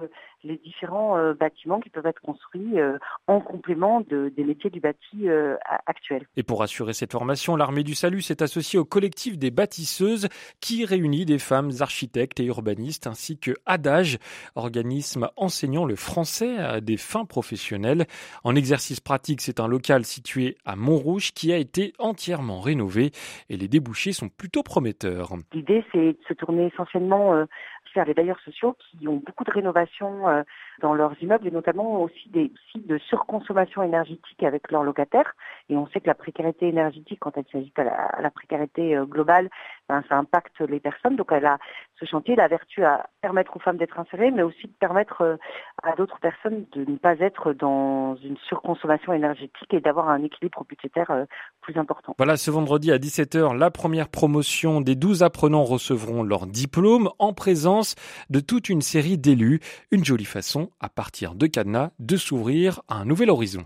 les 0.44 0.56
différents 0.58 1.16
euh, 1.16 1.34
bâtiments 1.34 1.80
qui 1.80 1.90
peuvent 1.90 2.06
être 2.06 2.20
construits 2.20 2.78
euh, 2.80 2.98
en 3.26 3.40
complément 3.40 4.00
de- 4.00 4.32
des 4.36 4.44
métiers 4.44 4.70
du 4.70 4.80
bâti 4.80 5.28
euh, 5.28 5.56
actuel. 5.86 6.26
Et 6.36 6.42
pour 6.42 6.62
assurer 6.62 6.92
cette 6.92 7.12
formation, 7.12 7.56
l'armée 7.56 7.84
du 7.84 7.94
salut 7.94 8.22
s'est 8.22 8.42
associée 8.42 8.78
au 8.78 8.84
collectif 8.84 9.38
des 9.38 9.50
bâtisseuses 9.50 10.28
qui 10.60 10.84
réunit 10.84 11.24
des 11.24 11.38
femmes 11.38 11.70
architectes 11.80 12.40
et 12.40 12.44
urbanistes 12.44 13.06
ainsi 13.06 13.38
que 13.38 13.52
Adage, 13.66 14.18
organisme 14.54 15.28
enseignant 15.36 15.84
le 15.84 15.96
français 15.96 16.56
à 16.58 16.80
des 16.80 16.96
fins 16.96 17.24
professionnelles. 17.24 18.06
En 18.44 18.54
exercice 18.54 19.00
pratique, 19.00 19.40
c'est 19.40 19.60
un 19.60 19.68
local 19.68 20.04
situé 20.04 20.56
à 20.64 20.76
Montrouge 20.76 21.32
qui 21.32 21.52
a 21.52 21.56
été 21.56 21.92
entièrement 21.98 22.60
rénové 22.60 23.12
et 23.48 23.56
les 23.56 23.68
débouchés 23.68 24.12
sont 24.12 24.28
plutôt 24.28 24.62
prometteurs. 24.62 25.32
L'idée, 25.52 25.84
c'est 25.92 25.98
de 25.98 26.18
se 26.28 26.34
tourner 26.34 26.66
essentiellement 26.66 27.46
les 27.94 28.14
bailleurs 28.14 28.40
sociaux 28.40 28.76
qui 28.78 29.06
ont 29.08 29.22
beaucoup 29.24 29.44
de 29.44 29.50
rénovations 29.50 30.28
euh, 30.28 30.42
dans 30.82 30.92
leurs 30.94 31.14
immeubles 31.22 31.46
et 31.46 31.50
notamment 31.50 32.02
aussi 32.02 32.28
des 32.28 32.52
sites 32.70 32.86
de 32.86 32.98
surconsommation 32.98 33.82
énergétique 33.82 34.42
avec 34.42 34.70
leurs 34.70 34.82
locataires. 34.82 35.34
Et 35.68 35.76
on 35.76 35.86
sait 35.86 36.00
que 36.00 36.08
la 36.08 36.14
précarité 36.14 36.68
énergétique, 36.68 37.20
quand 37.20 37.36
elle 37.36 37.46
s'agit 37.50 37.72
à 37.76 38.20
la 38.20 38.30
précarité 38.30 38.96
euh, 38.96 39.06
globale, 39.06 39.48
ben, 39.88 40.02
ça 40.08 40.16
impacte 40.16 40.60
les 40.60 40.80
personnes. 40.80 41.16
Donc 41.16 41.28
elle 41.30 41.46
a 41.46 41.58
ce 41.98 42.04
chantier, 42.04 42.34
la 42.34 42.48
vertu 42.48 42.84
à 42.84 43.06
permettre 43.20 43.56
aux 43.56 43.60
femmes 43.60 43.76
d'être 43.76 43.98
insérées, 43.98 44.32
mais 44.32 44.42
aussi 44.42 44.66
de 44.66 44.72
permettre 44.80 45.22
euh, 45.22 45.36
à 45.82 45.94
d'autres 45.94 46.18
personnes 46.18 46.64
de 46.72 46.84
ne 46.90 46.96
pas 46.96 47.14
être 47.20 47.52
dans 47.52 48.16
une 48.16 48.36
surconsommation 48.48 49.12
énergétique 49.12 49.72
et 49.72 49.80
d'avoir 49.80 50.08
un 50.08 50.22
équilibre 50.22 50.64
budgétaire 50.68 51.10
euh, 51.10 51.24
plus 51.60 51.76
important. 51.78 52.14
Voilà, 52.18 52.36
ce 52.36 52.50
vendredi 52.50 52.90
à 52.90 52.98
17h, 52.98 53.56
la 53.56 53.70
première 53.70 54.08
promotion 54.08 54.80
des 54.80 54.96
12 54.96 55.22
apprenants 55.22 55.62
recevront 55.62 56.24
leur 56.24 56.46
diplôme 56.46 57.10
en 57.20 57.32
présence 57.32 57.94
de 58.30 58.40
toute 58.40 58.68
une 58.68 58.80
série 58.80 59.16
d'élus. 59.16 59.60
Une 59.92 60.04
jolie 60.04 60.24
façon, 60.24 60.70
à 60.80 60.88
partir 60.88 61.34
de 61.34 61.46
cadenas, 61.46 61.90
de 61.98 62.16
s'ouvrir 62.16 62.82
à 62.88 62.96
un 62.96 63.04
nouvel 63.04 63.30
horizon. 63.30 63.64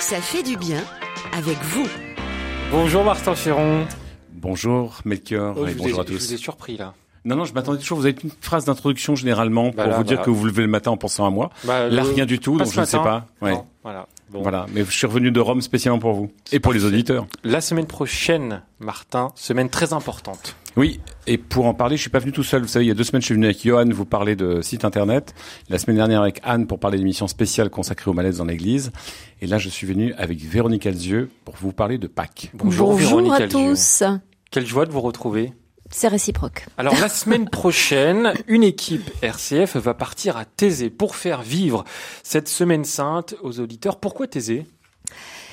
Ça 0.00 0.20
fait 0.20 0.42
du 0.42 0.56
bien 0.56 0.82
avec 1.32 1.56
vous. 1.62 1.86
Bonjour 2.72 3.04
Martin 3.04 3.34
Ferron. 3.34 3.86
Bonjour 4.32 5.00
Melchior 5.04 5.54
Oh, 5.58 5.66
et 5.66 5.72
ai, 5.72 5.74
bonjour 5.74 6.00
à 6.00 6.04
je 6.06 6.12
vous 6.12 6.32
ai 6.32 6.36
tous. 6.36 6.42
surpris 6.42 6.76
là. 6.76 6.94
Non, 7.26 7.36
non, 7.36 7.44
je 7.44 7.52
m'attendais 7.52 7.78
toujours. 7.78 7.98
Vous 7.98 8.06
avez 8.06 8.16
une 8.24 8.30
phrase 8.40 8.64
d'introduction 8.64 9.14
généralement 9.14 9.72
pour 9.72 9.90
vous 9.90 10.04
dire 10.04 10.22
que 10.22 10.30
vous 10.30 10.36
vous 10.36 10.46
levez 10.46 10.62
le 10.62 10.68
matin 10.68 10.90
en 10.90 10.96
pensant 10.96 11.26
à 11.26 11.30
moi. 11.30 11.50
Bah, 11.64 11.88
Là, 11.88 12.02
le- 12.02 12.08
rien 12.10 12.24
du 12.24 12.38
tout, 12.38 12.56
pas 12.56 12.64
donc 12.64 12.72
je 12.72 12.80
ne 12.80 12.84
sais 12.86 12.96
pas. 12.96 13.26
Ouais. 13.42 13.52
Non, 13.52 13.66
voilà. 13.82 14.06
Bon. 14.30 14.42
Voilà, 14.42 14.66
mais 14.72 14.84
je 14.84 14.90
suis 14.90 15.06
revenu 15.08 15.32
de 15.32 15.40
Rome 15.40 15.60
spécialement 15.60 15.98
pour 15.98 16.12
vous 16.12 16.30
et 16.52 16.60
pour 16.60 16.72
les 16.72 16.84
auditeurs. 16.84 17.26
La 17.42 17.60
semaine 17.60 17.86
prochaine, 17.86 18.62
Martin, 18.78 19.32
semaine 19.34 19.68
très 19.68 19.92
importante. 19.92 20.54
Oui, 20.76 21.00
et 21.26 21.36
pour 21.36 21.66
en 21.66 21.74
parler, 21.74 21.96
je 21.96 22.02
suis 22.02 22.10
pas 22.10 22.20
venu 22.20 22.30
tout 22.30 22.44
seul. 22.44 22.62
Vous 22.62 22.68
savez, 22.68 22.84
il 22.84 22.88
y 22.88 22.92
a 22.92 22.94
deux 22.94 23.02
semaines, 23.02 23.22
je 23.22 23.26
suis 23.26 23.34
venu 23.34 23.46
avec 23.46 23.60
Johan 23.66 23.86
vous 23.90 24.04
parler 24.04 24.36
de 24.36 24.62
site 24.62 24.84
internet. 24.84 25.34
La 25.68 25.78
semaine 25.78 25.96
dernière 25.96 26.22
avec 26.22 26.40
Anne 26.44 26.68
pour 26.68 26.78
parler 26.78 26.98
d'émissions 26.98 27.26
spéciales 27.26 27.70
consacrées 27.70 28.08
aux 28.08 28.14
malaises 28.14 28.38
dans 28.38 28.44
l'église. 28.44 28.92
Et 29.40 29.48
là, 29.48 29.58
je 29.58 29.68
suis 29.68 29.86
venu 29.86 30.14
avec 30.14 30.38
Véronique 30.38 30.86
Alzieux 30.86 31.28
pour 31.44 31.56
vous 31.60 31.72
parler 31.72 31.98
de 31.98 32.06
Pâques. 32.06 32.50
Bonjour, 32.54 32.92
Bonjour 32.92 33.08
Véronique 33.18 33.32
à 33.32 33.44
Alzieux. 33.44 33.70
tous. 33.74 34.04
Quelle 34.52 34.66
joie 34.66 34.86
de 34.86 34.92
vous 34.92 35.00
retrouver. 35.00 35.52
C'est 35.90 36.08
réciproque. 36.08 36.66
Alors 36.78 36.94
la 37.00 37.08
semaine 37.08 37.48
prochaine, 37.48 38.32
une 38.46 38.62
équipe 38.62 39.10
RCF 39.22 39.76
va 39.76 39.92
partir 39.92 40.36
à 40.36 40.44
Thésée 40.44 40.88
pour 40.88 41.16
faire 41.16 41.42
vivre 41.42 41.84
cette 42.22 42.48
semaine 42.48 42.84
sainte 42.84 43.34
aux 43.42 43.60
auditeurs. 43.60 43.98
Pourquoi 43.98 44.28
Thésée? 44.28 44.66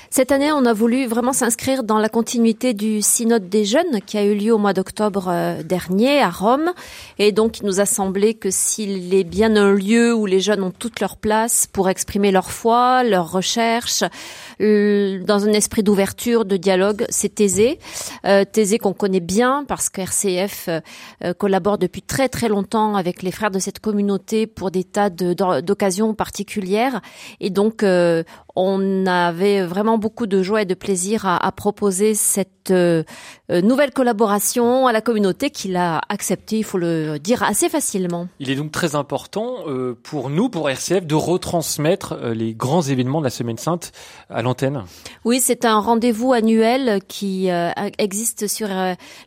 Cette 0.09 0.31
année, 0.31 0.51
on 0.51 0.65
a 0.65 0.73
voulu 0.73 1.05
vraiment 1.05 1.33
s'inscrire 1.33 1.83
dans 1.83 1.99
la 1.99 2.09
continuité 2.09 2.73
du 2.73 3.01
synode 3.01 3.49
des 3.49 3.65
jeunes 3.65 4.01
qui 4.05 4.17
a 4.17 4.23
eu 4.23 4.35
lieu 4.35 4.53
au 4.53 4.57
mois 4.57 4.73
d'octobre 4.73 5.27
euh, 5.29 5.63
dernier 5.63 6.21
à 6.21 6.29
Rome. 6.29 6.71
Et 7.19 7.31
donc, 7.31 7.59
il 7.59 7.65
nous 7.65 7.79
a 7.79 7.85
semblé 7.85 8.33
que 8.33 8.49
s'il 8.49 9.13
est 9.13 9.23
bien 9.23 9.55
un 9.55 9.73
lieu 9.73 10.13
où 10.13 10.25
les 10.25 10.39
jeunes 10.39 10.63
ont 10.63 10.71
toute 10.71 10.99
leur 10.99 11.17
place 11.17 11.67
pour 11.71 11.89
exprimer 11.89 12.31
leur 12.31 12.51
foi, 12.51 13.03
leurs 13.03 13.31
recherches, 13.31 14.03
euh, 14.61 15.23
dans 15.23 15.45
un 15.45 15.53
esprit 15.53 15.83
d'ouverture, 15.83 16.45
de 16.45 16.57
dialogue, 16.57 17.05
c'est 17.09 17.35
Thésée. 17.35 17.79
Euh, 18.25 18.45
qu'on 18.81 18.93
connaît 18.93 19.21
bien 19.21 19.63
parce 19.67 19.89
que 19.89 20.01
RCF 20.01 20.69
euh, 20.69 21.33
collabore 21.33 21.77
depuis 21.77 22.01
très 22.01 22.27
très 22.27 22.49
longtemps 22.49 22.95
avec 22.95 23.23
les 23.23 23.31
frères 23.31 23.51
de 23.51 23.59
cette 23.59 23.79
communauté 23.79 24.45
pour 24.45 24.71
des 24.71 24.83
tas 24.83 25.09
d'occasions 25.09 26.13
particulières. 26.13 27.01
Et 27.39 27.49
donc, 27.49 27.83
on 28.59 29.05
avait 29.05 29.61
vraiment 29.61 29.99
beaucoup 29.99 30.25
de 30.25 30.41
joie 30.41 30.63
et 30.63 30.65
de 30.65 30.73
plaisir 30.73 31.25
à, 31.25 31.37
à 31.45 31.51
proposer 31.51 32.15
cette 32.15 32.71
euh, 32.71 33.03
euh, 33.49 33.61
nouvelle 33.61 33.91
collaboration 33.91 34.87
à 34.87 34.91
la 34.91 34.99
communauté 34.99 35.51
qui 35.51 35.69
l'a 35.69 36.01
accepté, 36.09 36.57
il 36.57 36.63
faut 36.63 36.77
le 36.77 37.17
dire 37.17 37.43
assez 37.43 37.69
facilement. 37.69 38.27
Il 38.39 38.49
est 38.49 38.55
donc 38.55 38.71
très 38.71 38.95
important 38.95 39.67
euh, 39.67 39.97
pour 40.03 40.29
nous, 40.29 40.49
pour 40.49 40.69
RCF, 40.69 41.05
de 41.05 41.15
retransmettre 41.15 42.13
euh, 42.13 42.33
les 42.33 42.53
grands 42.53 42.81
événements 42.81 43.19
de 43.19 43.23
la 43.23 43.29
Semaine 43.29 43.57
Sainte 43.57 43.93
à 44.29 44.41
l'antenne. 44.41 44.83
Oui, 45.23 45.39
c'est 45.39 45.63
un 45.63 45.79
rendez-vous 45.79 46.33
annuel 46.33 46.99
qui 47.07 47.49
existe 47.97 48.47
sur 48.47 48.67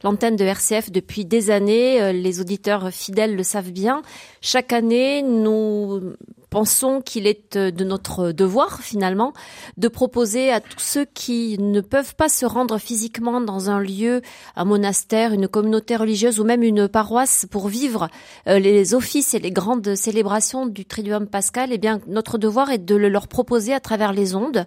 l'antenne 0.03 0.37
de 0.37 0.45
RCF 0.45 0.91
depuis 0.91 1.25
des 1.25 1.51
années. 1.51 2.13
Les 2.13 2.41
auditeurs 2.41 2.91
fidèles 2.91 3.37
le 3.37 3.43
savent 3.43 3.71
bien. 3.71 4.03
Chaque 4.41 4.73
année, 4.73 5.23
nous 5.23 6.01
pensons 6.51 7.01
qu'il 7.01 7.27
est 7.27 7.57
euh, 7.57 7.71
de 7.71 7.85
notre 7.85 8.33
devoir 8.33 8.81
finalement 8.81 9.33
de 9.77 9.89
proposer 9.89 10.53
à 10.53 10.61
tous 10.61 10.81
ceux 10.81 11.05
qui 11.05 11.57
ne 11.59 11.81
peuvent 11.81 12.15
pas 12.17 12.29
se 12.29 12.45
rendre 12.45 12.79
physiquement 12.79 13.41
dans 13.41 13.71
un 13.71 13.81
lieu, 13.81 14.21
un 14.57 14.65
monastère, 14.65 15.33
une 15.33 15.49
communauté 15.49 15.97
religieuse 15.97 16.41
ou 16.41 16.45
même 16.45 16.63
une 16.63 16.89
paroisse 16.89 17.47
pour 17.51 17.69
vivre 17.69 18.09
euh, 18.49 18.59
les 18.59 18.95
offices 18.95 19.33
et 19.35 19.39
les 19.39 19.53
grandes 19.53 19.95
célébrations 19.95 20.67
du 20.67 20.85
Triduum 20.85 21.27
Pascal, 21.27 21.71
eh 21.73 21.79
bien 21.79 22.01
notre 22.09 22.37
devoir 22.37 22.71
est 22.71 22.79
de 22.79 22.97
le 22.97 23.09
leur 23.09 23.29
proposer 23.29 23.73
à 23.73 23.81
travers 23.81 24.13
les 24.13 24.35
ondes. 24.35 24.67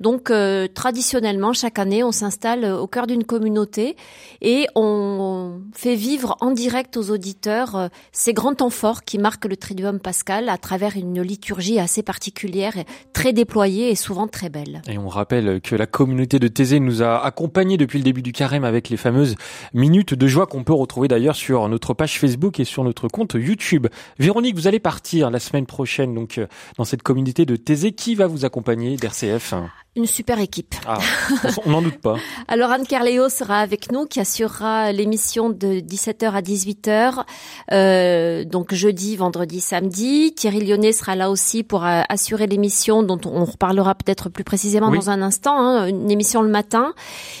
Donc 0.00 0.30
euh, 0.30 0.68
traditionnellement, 0.68 1.52
chaque 1.52 1.78
année, 1.78 2.04
on 2.04 2.12
s'installe 2.12 2.64
au 2.64 2.86
cœur 2.86 3.08
d'une 3.08 3.24
communauté 3.24 3.96
et 4.40 4.66
on 4.76 5.60
fait 5.74 5.96
vivre 5.96 6.36
en 6.40 6.52
direct 6.52 6.96
aux 6.96 7.10
auditeurs 7.10 7.90
ces 8.12 8.32
grands 8.32 8.54
temps 8.54 8.70
forts 8.70 9.02
qui 9.02 9.18
marquent 9.18 9.46
le 9.46 9.56
Triduum 9.56 9.98
Pascal 9.98 10.48
à 10.48 10.56
travers 10.56 10.96
une 10.96 11.17
liturgie 11.22 11.78
assez 11.78 12.02
particulière, 12.02 12.74
très 13.12 13.32
déployée 13.32 13.90
et 13.90 13.94
souvent 13.94 14.28
très 14.28 14.48
belle. 14.48 14.82
Et 14.88 14.98
on 14.98 15.08
rappelle 15.08 15.60
que 15.60 15.74
la 15.74 15.86
communauté 15.86 16.38
de 16.38 16.48
Thésée 16.48 16.80
nous 16.80 17.02
a 17.02 17.24
accompagnés 17.24 17.76
depuis 17.76 17.98
le 17.98 18.04
début 18.04 18.22
du 18.22 18.32
carême 18.32 18.64
avec 18.64 18.88
les 18.88 18.96
fameuses 18.96 19.36
minutes 19.74 20.14
de 20.14 20.26
joie 20.26 20.46
qu'on 20.46 20.64
peut 20.64 20.72
retrouver 20.72 21.08
d'ailleurs 21.08 21.36
sur 21.36 21.68
notre 21.68 21.94
page 21.94 22.18
Facebook 22.18 22.60
et 22.60 22.64
sur 22.64 22.84
notre 22.84 23.08
compte 23.08 23.34
YouTube. 23.34 23.86
Véronique, 24.18 24.56
vous 24.56 24.66
allez 24.66 24.80
partir 24.80 25.30
la 25.30 25.40
semaine 25.40 25.66
prochaine 25.66 26.14
donc 26.14 26.38
euh, 26.38 26.46
dans 26.76 26.84
cette 26.84 27.02
communauté 27.02 27.46
de 27.46 27.56
Thésée. 27.56 27.92
Qui 27.92 28.14
va 28.14 28.26
vous 28.26 28.44
accompagner 28.44 28.96
d'RCF 28.96 29.54
Une 29.98 30.06
super 30.06 30.38
équipe. 30.38 30.76
Ah, 30.86 31.00
on 31.66 31.70
n'en 31.70 31.82
doute 31.82 31.98
pas. 31.98 32.14
Alors 32.46 32.70
Anne 32.70 32.86
Carléo 32.86 33.28
sera 33.28 33.58
avec 33.58 33.90
nous, 33.90 34.06
qui 34.06 34.20
assurera 34.20 34.92
l'émission 34.92 35.50
de 35.50 35.80
17h 35.80 36.30
à 36.30 36.40
18h, 36.40 37.24
euh, 37.72 38.44
donc 38.44 38.72
jeudi, 38.72 39.16
vendredi, 39.16 39.60
samedi. 39.60 40.32
Thierry 40.36 40.64
Lyonnais 40.64 40.92
sera 40.92 41.16
là 41.16 41.32
aussi 41.32 41.64
pour 41.64 41.84
euh, 41.84 42.02
assurer 42.08 42.46
l'émission 42.46 43.02
dont 43.02 43.18
on 43.24 43.44
reparlera 43.44 43.96
peut-être 43.96 44.28
plus 44.28 44.44
précisément 44.44 44.88
Oui. 44.88 44.98
dans 44.98 45.10
un 45.10 45.20
instant, 45.20 45.58
hein, 45.58 45.88
une 45.88 46.12
émission 46.12 46.42
le 46.42 46.48
matin. 46.48 46.94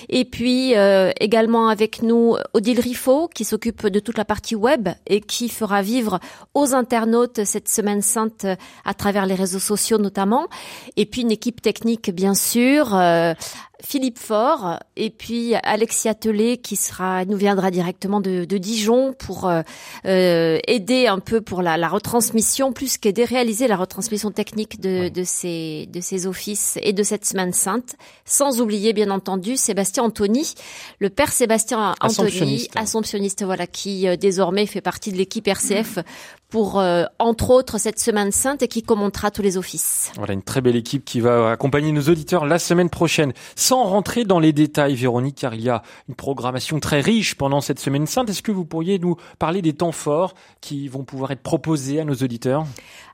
Et 0.08 0.24
puis 0.24 0.76
euh, 0.76 1.12
également 1.20 1.68
avec 1.68 2.02
nous 2.02 2.34
Odile 2.54 2.80
Riffaut, 2.80 3.28
qui 3.32 3.44
s'occupe 3.44 3.86
de 3.86 4.00
toute 4.00 4.18
la 4.18 4.24
partie 4.24 4.56
web 4.56 4.88
et 5.06 5.20
qui 5.20 5.48
fera 5.48 5.80
vivre 5.80 6.18
aux 6.54 6.74
internautes 6.74 7.44
cette 7.44 7.68
semaine 7.68 8.02
sainte 8.02 8.46
à 8.84 8.94
travers 8.94 9.26
les 9.26 9.36
réseaux 9.36 9.60
sociaux 9.60 9.98
notamment. 9.98 10.48
Et 10.96 11.06
puis 11.06 11.20
une 11.20 11.30
équipe 11.30 11.62
technique 11.62 12.10
bien 12.10 12.34
sûr. 12.34 12.47
Euh, 12.56 13.34
Philippe 13.82 14.18
Faure 14.18 14.80
et 14.96 15.10
puis 15.10 15.54
Alexis 15.62 16.08
Atelier 16.08 16.56
qui 16.56 16.74
sera 16.74 17.24
nous 17.24 17.36
viendra 17.36 17.70
directement 17.70 18.20
de, 18.20 18.44
de 18.44 18.58
Dijon 18.58 19.12
pour 19.12 19.48
euh, 19.48 19.62
euh, 20.04 20.58
aider 20.66 21.06
un 21.06 21.20
peu 21.20 21.40
pour 21.40 21.62
la, 21.62 21.76
la 21.76 21.88
retransmission 21.88 22.72
plus 22.72 22.98
qu'aider 22.98 23.24
réaliser 23.24 23.68
la 23.68 23.76
retransmission 23.76 24.32
technique 24.32 24.80
de, 24.80 25.08
de 25.08 25.22
ces 25.22 25.88
de 25.92 26.00
ces 26.00 26.26
offices 26.26 26.76
et 26.82 26.92
de 26.92 27.02
cette 27.04 27.24
semaine 27.24 27.52
sainte 27.52 27.94
sans 28.24 28.60
oublier 28.60 28.92
bien 28.92 29.10
entendu 29.10 29.56
Sébastien 29.56 30.02
Antoni 30.02 30.54
le 30.98 31.08
père 31.08 31.30
Sébastien 31.30 31.94
Antoni 32.00 32.68
Assomptionniste. 32.74 33.44
voilà 33.44 33.68
qui 33.68 34.08
euh, 34.08 34.16
désormais 34.16 34.66
fait 34.66 34.80
partie 34.80 35.12
de 35.12 35.16
l'équipe 35.16 35.46
RCF 35.46 36.00
pour 36.48 36.80
euh, 36.80 37.04
entre 37.18 37.50
autres 37.50 37.78
cette 37.78 37.98
semaine 37.98 38.32
sainte 38.32 38.62
et 38.62 38.68
qui 38.68 38.82
commentera 38.82 39.30
tous 39.30 39.42
les 39.42 39.56
offices. 39.56 40.12
Voilà 40.16 40.32
une 40.32 40.42
très 40.42 40.60
belle 40.60 40.76
équipe 40.76 41.04
qui 41.04 41.20
va 41.20 41.50
accompagner 41.50 41.92
nos 41.92 42.02
auditeurs 42.02 42.46
la 42.46 42.58
semaine 42.58 42.90
prochaine. 42.90 43.32
Sans 43.68 43.84
rentrer 43.84 44.24
dans 44.24 44.38
les 44.38 44.54
détails, 44.54 44.94
Véronique, 44.94 45.36
car 45.40 45.52
il 45.52 45.60
y 45.60 45.68
a 45.68 45.82
une 46.08 46.14
programmation 46.14 46.80
très 46.80 47.02
riche 47.02 47.34
pendant 47.34 47.60
cette 47.60 47.78
semaine 47.78 48.06
sainte. 48.06 48.30
Est-ce 48.30 48.40
que 48.40 48.50
vous 48.50 48.64
pourriez 48.64 48.98
nous 48.98 49.16
parler 49.38 49.60
des 49.60 49.74
temps 49.74 49.92
forts 49.92 50.32
qui 50.62 50.88
vont 50.88 51.04
pouvoir 51.04 51.32
être 51.32 51.42
proposés 51.42 52.00
à 52.00 52.04
nos 52.04 52.14
auditeurs? 52.14 52.64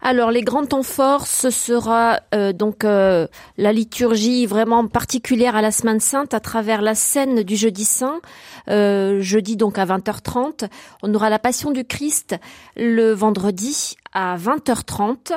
Alors 0.00 0.30
les 0.30 0.42
grands 0.42 0.64
temps 0.64 0.84
forts, 0.84 1.26
ce 1.26 1.50
sera 1.50 2.20
euh, 2.36 2.52
donc 2.52 2.84
euh, 2.84 3.26
la 3.56 3.72
liturgie 3.72 4.46
vraiment 4.46 4.86
particulière 4.86 5.56
à 5.56 5.62
la 5.62 5.72
Semaine 5.72 5.98
Sainte 5.98 6.34
à 6.34 6.38
travers 6.38 6.82
la 6.82 6.94
scène 6.94 7.42
du 7.42 7.56
jeudi 7.56 7.84
saint, 7.84 8.20
euh, 8.68 9.20
jeudi 9.20 9.56
donc 9.56 9.76
à 9.76 9.86
20h30. 9.86 10.68
On 11.02 11.12
aura 11.14 11.30
la 11.30 11.40
Passion 11.40 11.72
du 11.72 11.84
Christ 11.84 12.36
le 12.76 13.12
vendredi 13.12 13.96
à 14.14 14.36
20h30. 14.36 15.32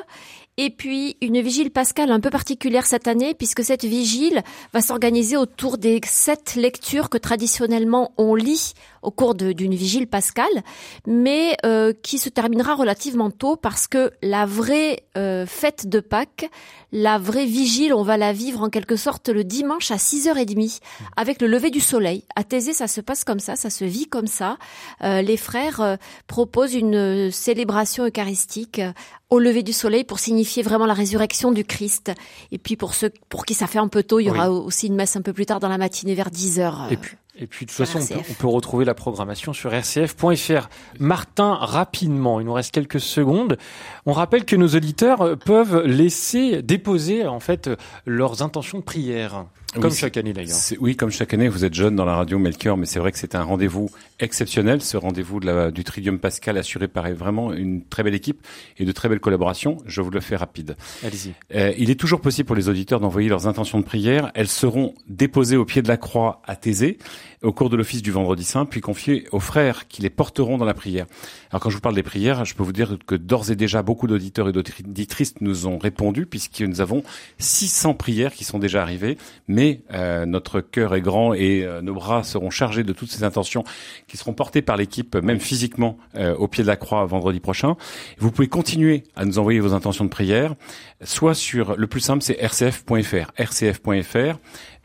Et 0.59 0.71
puis 0.71 1.17
une 1.21 1.39
vigile 1.39 1.69
pascale 1.69 2.09
un 2.09 2.19
peu 2.19 2.31
particulière 2.31 2.87
cette 2.87 3.07
année 3.07 3.35
puisque 3.35 3.63
cette 3.63 3.85
vigile 3.85 4.41
va 4.73 4.81
s'organiser 4.81 5.37
autour 5.37 5.77
des 5.77 6.01
sept 6.03 6.55
lectures 6.55 7.11
que 7.11 7.19
traditionnellement 7.19 8.11
on 8.17 8.33
lit 8.33 8.73
au 9.03 9.11
cours 9.11 9.35
d'une 9.35 9.75
vigile 9.75 10.07
pascale, 10.07 10.63
mais 11.05 11.55
euh, 11.65 11.93
qui 12.01 12.17
se 12.17 12.27
terminera 12.27 12.75
relativement 12.75 13.29
tôt 13.29 13.55
parce 13.55 13.87
que 13.87 14.11
la 14.21 14.45
vraie 14.45 15.03
euh, 15.15 15.45
fête 15.45 15.87
de 15.87 15.99
Pâques, 15.99 16.49
la 16.91 17.17
vraie 17.17 17.45
vigile, 17.45 17.93
on 17.93 18.03
va 18.03 18.17
la 18.17 18.33
vivre 18.33 18.63
en 18.63 18.69
quelque 18.69 18.95
sorte 18.95 19.29
le 19.29 19.43
dimanche 19.43 19.91
à 19.91 19.95
6h30 19.97 20.81
avec 21.15 21.41
le 21.41 21.47
lever 21.47 21.69
du 21.69 21.79
soleil. 21.79 22.25
À 22.35 22.43
Thésée, 22.43 22.73
ça 22.73 22.87
se 22.87 22.99
passe 22.99 23.23
comme 23.23 23.39
ça, 23.39 23.55
ça 23.55 23.69
se 23.69 23.85
vit 23.85 24.07
comme 24.07 24.27
ça. 24.27 24.57
Euh, 25.03 25.21
les 25.21 25.37
frères 25.37 25.97
proposent 26.27 26.73
une 26.73 27.31
célébration 27.31 28.05
eucharistique 28.05 28.66
euh, 28.79 28.91
au 29.29 29.39
lever 29.39 29.63
du 29.63 29.73
soleil 29.73 30.03
pour 30.03 30.19
signifier 30.19 30.63
vraiment 30.63 30.85
la 30.85 30.93
résurrection 30.93 31.51
du 31.51 31.63
Christ. 31.63 32.11
Et 32.51 32.57
puis 32.57 32.75
pour 32.75 32.93
ceux 32.93 33.11
pour 33.29 33.45
qui 33.45 33.53
ça 33.53 33.67
fait 33.67 33.79
un 33.79 33.87
peu 33.87 34.03
tôt, 34.03 34.19
il 34.19 34.25
y 34.25 34.29
aura 34.29 34.51
aussi 34.51 34.87
une 34.87 34.95
messe 34.95 35.15
un 35.15 35.21
peu 35.21 35.33
plus 35.33 35.45
tard 35.45 35.59
dans 35.59 35.69
la 35.69 35.77
matinée 35.77 36.15
vers 36.15 36.29
10h. 36.29 36.91
Et 36.91 36.97
puis, 36.97 37.17
et 37.39 37.47
puis 37.47 37.65
de 37.65 37.71
toute 37.71 37.77
façon, 37.77 37.99
on 37.99 38.05
peut, 38.05 38.13
RCF. 38.15 38.31
on 38.31 38.41
peut 38.41 38.47
retrouver 38.47 38.85
la 38.85 38.93
programmation 38.93 39.53
sur 39.53 39.71
rcf.fr. 39.71 40.69
Martin, 40.99 41.53
rapidement, 41.53 42.39
il 42.39 42.45
nous 42.45 42.53
reste 42.53 42.71
quelques 42.71 42.99
secondes. 42.99 43.57
On 44.05 44.13
rappelle 44.13 44.45
que 44.45 44.55
nos 44.55 44.69
auditeurs 44.69 45.21
euh, 45.21 45.35
peuvent 45.35 45.83
laisser 45.85 46.61
déposer 46.61 47.27
en 47.27 47.39
fait 47.39 47.69
leurs 48.05 48.41
intentions 48.41 48.79
de 48.79 48.83
prière, 48.83 49.45
comme 49.73 49.93
chaque 49.93 50.17
année 50.17 50.33
d'ailleurs. 50.33 50.57
Oui, 50.79 50.95
comme 50.95 51.11
chaque 51.11 51.33
année, 51.33 51.47
vous 51.47 51.65
êtes 51.65 51.73
jeune 51.73 51.95
dans 51.95 52.05
la 52.05 52.15
radio 52.15 52.39
Melchior, 52.39 52.77
mais 52.77 52.85
c'est 52.85 52.99
vrai 52.99 53.11
que 53.11 53.19
c'est 53.19 53.35
un 53.35 53.43
rendez-vous 53.43 53.89
exceptionnel, 54.19 54.81
ce 54.81 54.97
rendez-vous 54.97 55.39
du 55.71 55.83
Tridium 55.83 56.19
Pascal 56.19 56.57
assuré 56.57 56.87
par 56.87 57.07
vraiment 57.13 57.53
une 57.53 57.83
très 57.83 58.03
belle 58.03 58.15
équipe 58.15 58.45
et 58.77 58.85
de 58.85 58.91
très 58.91 59.09
belles 59.09 59.19
collaborations. 59.19 59.77
Je 59.85 60.01
vous 60.01 60.09
le 60.09 60.19
fais 60.19 60.35
rapide. 60.35 60.75
Allez-y. 61.03 61.33
Euh, 61.55 61.73
il 61.77 61.89
est 61.89 61.99
toujours 61.99 62.21
possible 62.21 62.47
pour 62.47 62.55
les 62.55 62.69
auditeurs 62.69 62.99
d'envoyer 62.99 63.29
leurs 63.29 63.47
intentions 63.47 63.79
de 63.79 63.85
prière. 63.85 64.31
Elles 64.35 64.47
seront 64.47 64.93
déposées 65.07 65.57
au 65.57 65.65
pied 65.65 65.81
de 65.81 65.87
la 65.87 65.97
croix 65.97 66.41
à 66.45 66.55
Thésée 66.55 66.97
au 67.43 67.53
cours 67.53 67.69
de 67.69 67.77
l'office 67.77 68.01
du 68.01 68.11
vendredi 68.11 68.43
saint, 68.43 68.65
puis 68.65 68.81
confiées 68.81 69.27
aux 69.31 69.39
frères 69.39 69.87
qui 69.87 70.01
les 70.01 70.09
porteront 70.09 70.57
dans 70.57 70.65
la 70.65 70.73
prière. 70.73 71.05
Alors 71.51 71.61
quand 71.61 71.69
je 71.69 71.75
vous 71.75 71.81
parle 71.81 71.95
des 71.95 72.03
prières, 72.03 72.45
je 72.45 72.55
peux 72.55 72.63
vous 72.63 72.73
dire 72.73 72.97
que 73.05 73.15
d'ores 73.15 73.51
et 73.51 73.55
déjà 73.55 73.83
beaucoup 73.83 74.07
d'auditeurs 74.07 74.49
et 74.49 74.51
d'auditrices 74.51 75.35
nous 75.41 75.67
ont 75.67 75.77
répondu 75.77 76.25
puisque 76.25 76.61
nous 76.61 76.81
avons 76.81 77.03
600 77.37 77.93
prières 77.93 78.33
qui 78.33 78.43
sont 78.43 78.57
déjà 78.57 78.81
arrivées, 78.81 79.17
mais 79.47 79.56
euh, 79.93 80.25
notre 80.25 80.61
cœur 80.61 80.95
est 80.95 81.01
grand 81.01 81.33
et 81.33 81.63
euh, 81.63 81.81
nos 81.81 81.93
bras 81.93 82.23
seront 82.23 82.49
chargés 82.49 82.83
de 82.83 82.93
toutes 82.93 83.11
ces 83.11 83.23
intentions 83.23 83.63
qui 84.07 84.17
seront 84.17 84.33
portées 84.33 84.61
par 84.61 84.77
l'équipe, 84.77 85.15
même 85.15 85.39
physiquement, 85.39 85.97
euh, 86.15 86.35
au 86.35 86.47
pied 86.47 86.63
de 86.63 86.67
la 86.67 86.75
croix 86.75 87.05
vendredi 87.05 87.39
prochain. 87.39 87.75
Vous 88.19 88.31
pouvez 88.31 88.47
continuer 88.47 89.03
à 89.15 89.25
nous 89.25 89.39
envoyer 89.39 89.59
vos 89.59 89.73
intentions 89.73 90.05
de 90.05 90.09
prière, 90.09 90.55
soit 91.03 91.33
sur 91.33 91.75
le 91.75 91.87
plus 91.87 92.01
simple, 92.01 92.23
c'est 92.23 92.37
rcf.fr, 92.41 93.31
rcf.fr, 93.39 94.37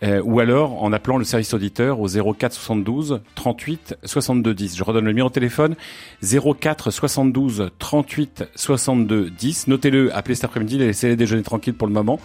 euh, 0.03 0.21
ou 0.25 0.41
alors 0.41 0.83
en 0.83 0.93
appelant 0.93 1.17
le 1.17 1.25
service 1.25 1.55
auditeur 1.55 2.01
au 2.01 2.09
04 2.09 2.53
72 2.53 3.21
38 3.37 3.97
62 4.05 4.55
10. 4.55 4.77
Je 4.77 4.83
redonne 4.83 5.05
le 5.05 5.13
numéro 5.13 5.29
de 5.29 5.35
téléphone 5.35 5.77
04 6.23 6.91
72 6.91 7.71
38 7.79 8.45
62 8.57 9.31
10. 9.31 9.69
Notez-le, 9.69 10.15
appelez 10.15 10.35
cet 10.35 10.45
après-midi, 10.45 10.79
laissez-les 10.79 11.17
déjeuner 11.17 11.43
tranquille 11.43 11.75
pour 11.75 11.87
le 11.87 11.95
moment, 11.95 12.19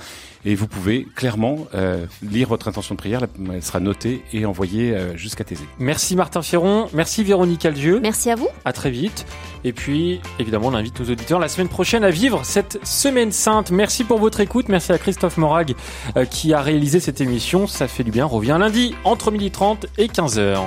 et 0.48 0.56
vous 0.56 0.68
pouvez 0.68 1.06
clairement 1.14 1.68
euh, 1.76 2.06
lire 2.24 2.48
votre 2.48 2.70
intention 2.70 2.96
de 2.96 2.98
prière. 2.98 3.22
Elle 3.54 3.62
sera 3.62 3.82
notée 3.82 4.24
et 4.32 4.46
envoyée 4.46 4.96
euh, 4.96 5.18
jusqu'à 5.18 5.44
Thésée. 5.44 5.66
Merci 5.78 6.16
Martin 6.16 6.42
Ferron, 6.42 6.88
merci 6.94 7.22
Véronique 7.26 7.66
Aldieu. 7.66 8.00
Merci 8.00 8.32
à 8.32 8.36
vous. 8.36 8.48
À 8.64 8.72
très 8.72 8.90
vite. 8.90 9.26
Et 9.66 9.74
puis, 9.74 10.22
évidemment, 10.40 10.68
on 10.68 10.74
invite 10.74 10.98
nos 11.02 11.12
auditeurs 11.12 11.40
la 11.40 11.50
semaine 11.50 11.68
prochaine 11.68 12.06
à 12.06 12.12
vivre 12.12 12.46
cette 12.46 12.80
semaine 12.88 13.34
sainte. 13.34 13.72
Merci 13.72 14.06
pour 14.06 14.20
votre 14.20 14.40
écoute. 14.40 14.70
Merci 14.70 14.94
à 14.94 14.98
Christophe 14.98 15.36
Morag 15.36 15.76
euh, 16.16 16.24
qui 16.24 16.54
a 16.54 16.62
réalisé 16.62 17.02
cette 17.02 17.20
émission. 17.20 17.68
Ça 17.68 17.90
fait 17.90 18.06
du 18.06 18.12
bien. 18.12 18.26
On 18.28 18.30
revient 18.30 18.56
lundi 18.58 18.96
entre 19.04 19.32
12h30 19.32 19.88
et 19.98 20.08
15h. 20.08 20.62